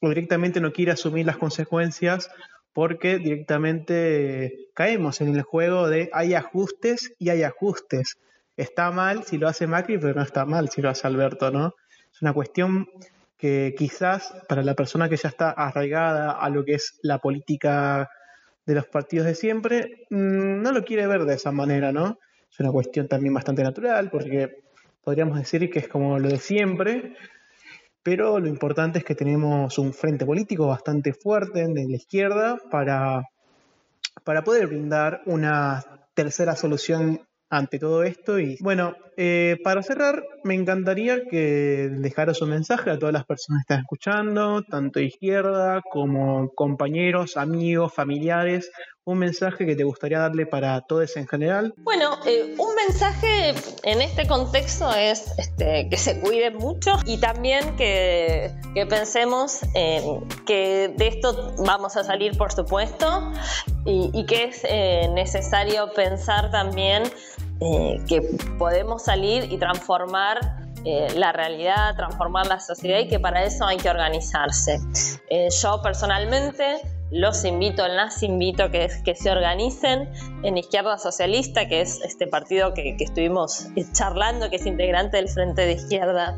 directamente 0.00 0.60
no 0.60 0.72
quiere 0.72 0.92
asumir 0.92 1.24
las 1.24 1.38
consecuencias 1.38 2.30
porque 2.74 3.18
directamente 3.18 4.68
caemos 4.74 5.20
en 5.20 5.34
el 5.34 5.42
juego 5.42 5.88
de 5.88 6.10
hay 6.12 6.34
ajustes 6.34 7.14
y 7.18 7.30
hay 7.30 7.42
ajustes. 7.42 8.18
Está 8.56 8.90
mal 8.90 9.24
si 9.24 9.38
lo 9.38 9.48
hace 9.48 9.66
Macri, 9.66 9.98
pero 9.98 10.14
no 10.14 10.22
está 10.22 10.44
mal 10.44 10.68
si 10.68 10.80
lo 10.80 10.90
hace 10.90 11.06
Alberto, 11.06 11.50
¿no? 11.50 11.74
Es 12.12 12.22
una 12.22 12.32
cuestión 12.32 12.88
que 13.36 13.74
quizás 13.76 14.32
para 14.48 14.62
la 14.62 14.74
persona 14.74 15.08
que 15.08 15.16
ya 15.16 15.28
está 15.28 15.50
arraigada 15.50 16.32
a 16.32 16.48
lo 16.48 16.64
que 16.64 16.74
es 16.74 16.98
la 17.02 17.18
política 17.18 18.08
de 18.64 18.74
los 18.74 18.86
partidos 18.86 19.26
de 19.26 19.34
siempre, 19.34 20.06
mm, 20.10 20.62
no 20.62 20.72
lo 20.72 20.84
quiere 20.84 21.06
ver 21.06 21.24
de 21.24 21.34
esa 21.34 21.52
manera, 21.52 21.92
¿no? 21.92 22.18
Es 22.50 22.60
una 22.60 22.70
cuestión 22.70 23.08
también 23.08 23.34
bastante 23.34 23.62
natural, 23.62 24.10
porque 24.10 24.62
podríamos 25.02 25.38
decir 25.38 25.68
que 25.70 25.80
es 25.80 25.88
como 25.88 26.18
lo 26.18 26.28
de 26.28 26.38
siempre, 26.38 27.16
pero 28.02 28.38
lo 28.38 28.48
importante 28.48 28.98
es 28.98 29.04
que 29.04 29.14
tenemos 29.14 29.78
un 29.78 29.92
frente 29.92 30.24
político 30.24 30.66
bastante 30.68 31.12
fuerte 31.12 31.62
en 31.62 31.74
la 31.74 31.96
izquierda 31.96 32.58
para, 32.70 33.24
para 34.24 34.44
poder 34.44 34.68
brindar 34.68 35.22
una 35.26 35.84
tercera 36.14 36.54
solución 36.54 37.20
ante 37.56 37.78
todo 37.78 38.02
esto. 38.02 38.38
Y 38.38 38.56
bueno, 38.60 38.96
eh, 39.16 39.58
para 39.62 39.82
cerrar, 39.82 40.24
me 40.42 40.54
encantaría 40.54 41.24
que 41.30 41.88
dejaras 41.90 42.42
un 42.42 42.50
mensaje 42.50 42.90
a 42.90 42.98
todas 42.98 43.12
las 43.12 43.24
personas 43.24 43.60
que 43.60 43.74
están 43.74 43.80
escuchando, 43.80 44.62
tanto 44.62 45.00
izquierda 45.00 45.80
como 45.90 46.50
compañeros, 46.54 47.36
amigos, 47.36 47.92
familiares, 47.94 48.70
un 49.06 49.18
mensaje 49.18 49.66
que 49.66 49.76
te 49.76 49.84
gustaría 49.84 50.18
darle 50.18 50.46
para 50.46 50.80
todos 50.80 51.16
en 51.16 51.28
general. 51.28 51.74
Bueno, 51.76 52.18
eh, 52.26 52.54
un 52.58 52.74
mensaje 52.74 53.54
en 53.82 54.00
este 54.00 54.26
contexto 54.26 54.92
es 54.94 55.38
este, 55.38 55.88
que 55.90 55.98
se 55.98 56.20
cuiden 56.20 56.56
mucho 56.56 56.92
y 57.04 57.18
también 57.18 57.76
que, 57.76 58.50
pensemos 58.88 59.60
que 60.46 60.94
de 60.96 61.06
esto 61.06 61.54
vamos 61.58 61.96
a 61.96 62.04
salir, 62.04 62.36
por 62.36 62.50
supuesto, 62.50 63.30
y, 63.84 64.24
que 64.26 64.44
es 64.44 64.62
eh, 64.64 65.08
necesario 65.12 65.92
pensar 65.92 66.50
también 66.50 67.02
eh, 67.60 68.00
que 68.08 68.20
podemos 68.58 69.04
salir 69.04 69.50
y 69.50 69.58
transformar 69.58 70.38
eh, 70.84 71.08
la 71.16 71.32
realidad, 71.32 71.96
transformar 71.96 72.46
la 72.46 72.60
sociedad 72.60 72.98
y 72.98 73.08
que 73.08 73.18
para 73.18 73.44
eso 73.44 73.64
hay 73.64 73.78
que 73.78 73.88
organizarse. 73.88 74.78
yo 75.62 75.80
personalmente 75.82 76.80
los 77.10 77.44
invito, 77.44 77.86
las 77.86 78.22
invito 78.22 78.70
que, 78.70 78.90
que 79.04 79.14
se 79.14 79.30
organicen 79.30 80.10
en 80.42 80.58
Izquierda 80.58 80.98
Socialista, 80.98 81.68
que 81.68 81.80
es 81.80 82.00
este 82.02 82.26
partido 82.26 82.74
que 82.74 82.96
estuvimos 82.98 83.68
charlando, 83.92 84.50
que 84.50 84.56
es 84.56 84.66
integrante 84.66 85.16
del 85.16 85.28
Frente 85.28 85.62
de 85.62 85.72
Izquierda 85.72 86.36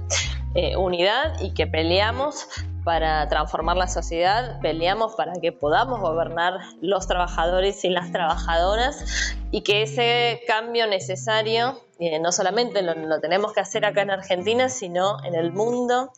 Unidad 0.78 1.38
y 1.40 1.52
que 1.52 1.66
peleamos 1.66 2.46
para 2.86 3.28
transformar 3.28 3.76
la 3.76 3.88
sociedad, 3.88 4.60
peleamos 4.60 5.16
para 5.16 5.32
que 5.42 5.50
podamos 5.50 5.98
gobernar 5.98 6.60
los 6.80 7.08
trabajadores 7.08 7.84
y 7.84 7.88
las 7.90 8.12
trabajadoras 8.12 9.34
y 9.50 9.62
que 9.62 9.82
ese 9.82 10.40
cambio 10.46 10.86
necesario 10.86 11.80
eh, 11.98 12.20
no 12.20 12.30
solamente 12.30 12.82
lo, 12.82 13.20
tenemos 13.20 13.52
que 13.52 13.58
hacer 13.58 13.84
acá 13.84 14.02
en 14.02 14.12
Argentina, 14.12 14.68
sino 14.68 15.16
en 15.24 15.34
el 15.34 15.50
mundo. 15.50 16.12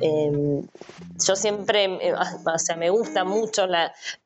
Em, 0.00 0.66
yo 1.24 1.36
siempre, 1.36 1.84
eh, 1.84 2.12
o 2.12 2.58
sea, 2.58 2.74
me 2.74 2.90
gusta 2.90 3.22
mucho 3.22 3.68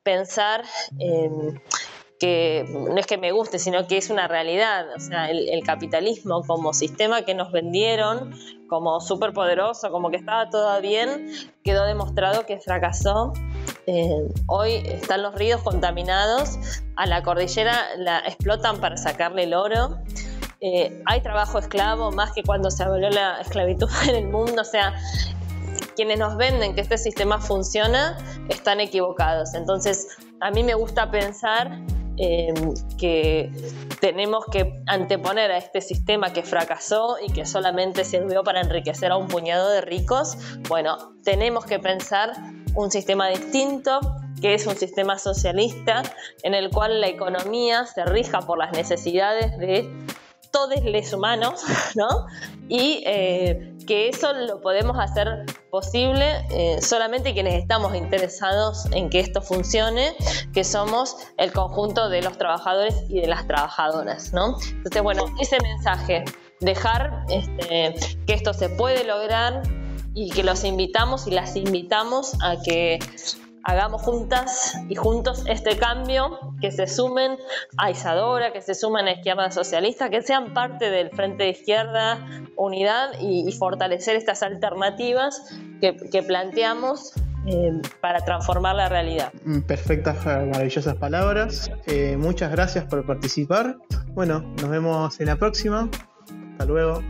pensar 0.03 0.65
em, 0.99 1.61
no 2.71 2.97
es 2.97 3.07
que 3.07 3.19
me 3.19 3.33
guste, 3.33 3.59
sino 3.59 3.87
que 3.87 3.97
es 3.97 4.11
una 4.11 4.29
realidad. 4.29 4.87
O 4.97 5.01
sea, 5.01 5.31
el, 5.31 5.63
capitalismo 5.65 6.43
como 6.43 6.73
sistema 6.73 7.23
que 7.23 7.35
nos 7.35 7.51
vendieron 7.53 8.35
como 8.69 9.01
súper 9.01 9.33
poderoso, 9.33 9.91
como 9.91 10.11
que 10.11 10.17
estaba 10.17 10.51
todo 10.51 10.81
bien, 10.81 11.29
quedó 11.63 11.85
demostrado 11.85 12.47
que 12.47 12.59
fracasó. 12.61 13.33
Eh, 13.87 14.29
hoy 14.47 14.73
están 14.85 15.23
los 15.23 15.35
ríos 15.35 15.63
contaminados, 15.63 16.59
a 16.97 17.07
la 17.07 17.23
cordillera 17.23 17.97
la 17.97 18.21
explotan 18.21 18.81
para 18.81 18.97
sacarle 18.97 19.45
el 19.45 19.55
oro. 19.55 19.99
Eh, 20.61 21.03
hay 21.07 21.21
trabajo 21.21 21.59
esclavo 21.59 22.11
más 22.11 22.33
que 22.33 22.43
cuando 22.43 22.71
se 22.71 22.83
abolió 22.85 23.11
la 23.11 23.41
esclavitud 23.41 23.89
en 24.09 24.17
el 24.17 24.29
mundo. 24.29 24.63
O 24.63 24.65
sea, 24.65 24.95
quienes 25.95 26.19
nos 26.19 26.37
venden 26.37 26.75
que 26.75 26.81
este 26.81 26.99
sistema 26.99 27.41
funciona 27.41 28.19
están 28.49 28.81
equivocados. 28.81 29.55
Entonces, 29.55 30.09
a 30.41 30.51
mí 30.51 30.63
me 30.63 30.75
gusta 30.75 31.11
pensar 31.11 31.81
Em, 32.17 32.75
que 32.97 33.51
tenemos 34.01 34.45
que 34.47 34.81
anteponer 34.87 35.51
a 35.51 35.59
este 35.59 35.81
sistema 35.81 36.33
que 36.33 36.45
fracasó 36.45 37.17
y 37.21 37.33
que 37.33 37.45
solamente 37.45 38.05
sirvió 38.05 38.45
para 38.45 38.61
enriquecer 38.61 39.11
a 39.11 39.17
un 39.17 39.27
puñado 39.27 39.69
de 39.71 39.81
ricos, 39.81 40.37
bueno, 40.69 40.97
tenemos 41.25 41.65
que 41.65 41.81
pensar 41.81 42.33
un 42.77 42.93
sistema 42.93 43.29
distinto 43.29 43.99
que 44.41 44.55
es 44.55 44.65
un 44.69 44.77
sistema 44.77 45.19
socialista 45.19 46.03
en 46.45 46.55
el 46.55 46.71
cual 46.71 47.01
la 47.01 47.09
economía 47.09 47.85
se 47.87 48.05
rija 48.05 48.41
por 48.41 48.59
las 48.59 48.71
necesidades 48.73 49.59
de 49.59 49.91
todos 50.53 50.85
los 50.85 51.13
humanos, 51.13 51.65
¿no? 51.97 52.27
Y 52.69 53.03
eh, 53.07 53.74
que 53.87 54.09
eso 54.09 54.33
lo 54.33 54.61
podemos 54.61 54.99
hacer 54.99 55.45
posible 55.71 56.45
eh, 56.51 56.81
solamente 56.81 57.35
quienes 57.35 57.55
estamos 57.55 57.95
interesados 57.95 58.87
en 58.93 59.11
que 59.11 59.21
esto 59.21 59.43
funcione, 59.43 60.15
que 60.53 60.65
somos 60.65 61.17
el 61.37 61.53
conjunto 61.53 62.09
de 62.09 62.23
los 62.23 62.39
trabajadores 62.39 62.95
y 63.09 63.21
de 63.21 63.27
las 63.27 63.47
trabajadoras, 63.47 64.33
¿no? 64.33 64.57
Entonces, 64.71 65.03
bueno, 65.03 65.27
ese 65.41 65.59
mensaje, 65.61 66.25
dejar 66.61 67.25
este, 67.29 67.95
que 68.27 68.35
esto 68.35 68.55
se 68.55 68.69
puede 68.69 69.05
lograr 69.05 69.63
y 70.15 70.31
que 70.31 70.43
los 70.45 70.65
invitamos 70.65 71.27
y 71.27 71.33
las 71.33 71.57
invitamos 71.57 72.35
a 72.41 72.57
que 72.63 72.99
hagamos 73.65 74.03
juntas 74.03 74.75
y 74.89 74.95
juntos 74.95 75.45
este 75.49 75.77
cambio, 75.77 76.39
que 76.61 76.71
se 76.71 76.87
sumen 76.87 77.37
a 77.79 77.91
Isadora, 77.91 78.53
que 78.53 78.61
se 78.61 78.75
sumen 78.75 79.07
a 79.07 79.13
Izquierda 79.13 79.51
Socialista, 79.51 80.11
que 80.11 80.23
sean 80.23 80.55
parte 80.55 80.91
del 80.91 81.11
Frente 81.11 81.45
de 81.45 81.51
Izquierda 81.51 82.19
Unidad 82.57 83.19
y, 83.21 83.51
fortalecer 83.53 84.17
estas 84.17 84.43
alternativas 84.43 85.57
que, 85.81 86.23
planteamos 86.23 87.13
eh, 87.47 87.73
para 88.01 88.21
transformar 88.21 88.77
la 88.77 88.89
realidad. 88.89 89.33
Mm, 89.45 89.61
perfectas, 89.61 90.25
maravillosas 90.25 90.97
palabras. 90.97 91.71
Eh, 91.87 92.17
muchas 92.19 92.51
gracias 92.51 92.85
por 92.85 93.05
participar. 93.07 93.77
Bueno, 94.09 94.41
nos 94.61 94.71
vemos 94.71 95.21
en 95.21 95.27
la 95.27 95.37
próxima. 95.37 95.89
Hasta 96.53 96.65
luego. 96.67 97.03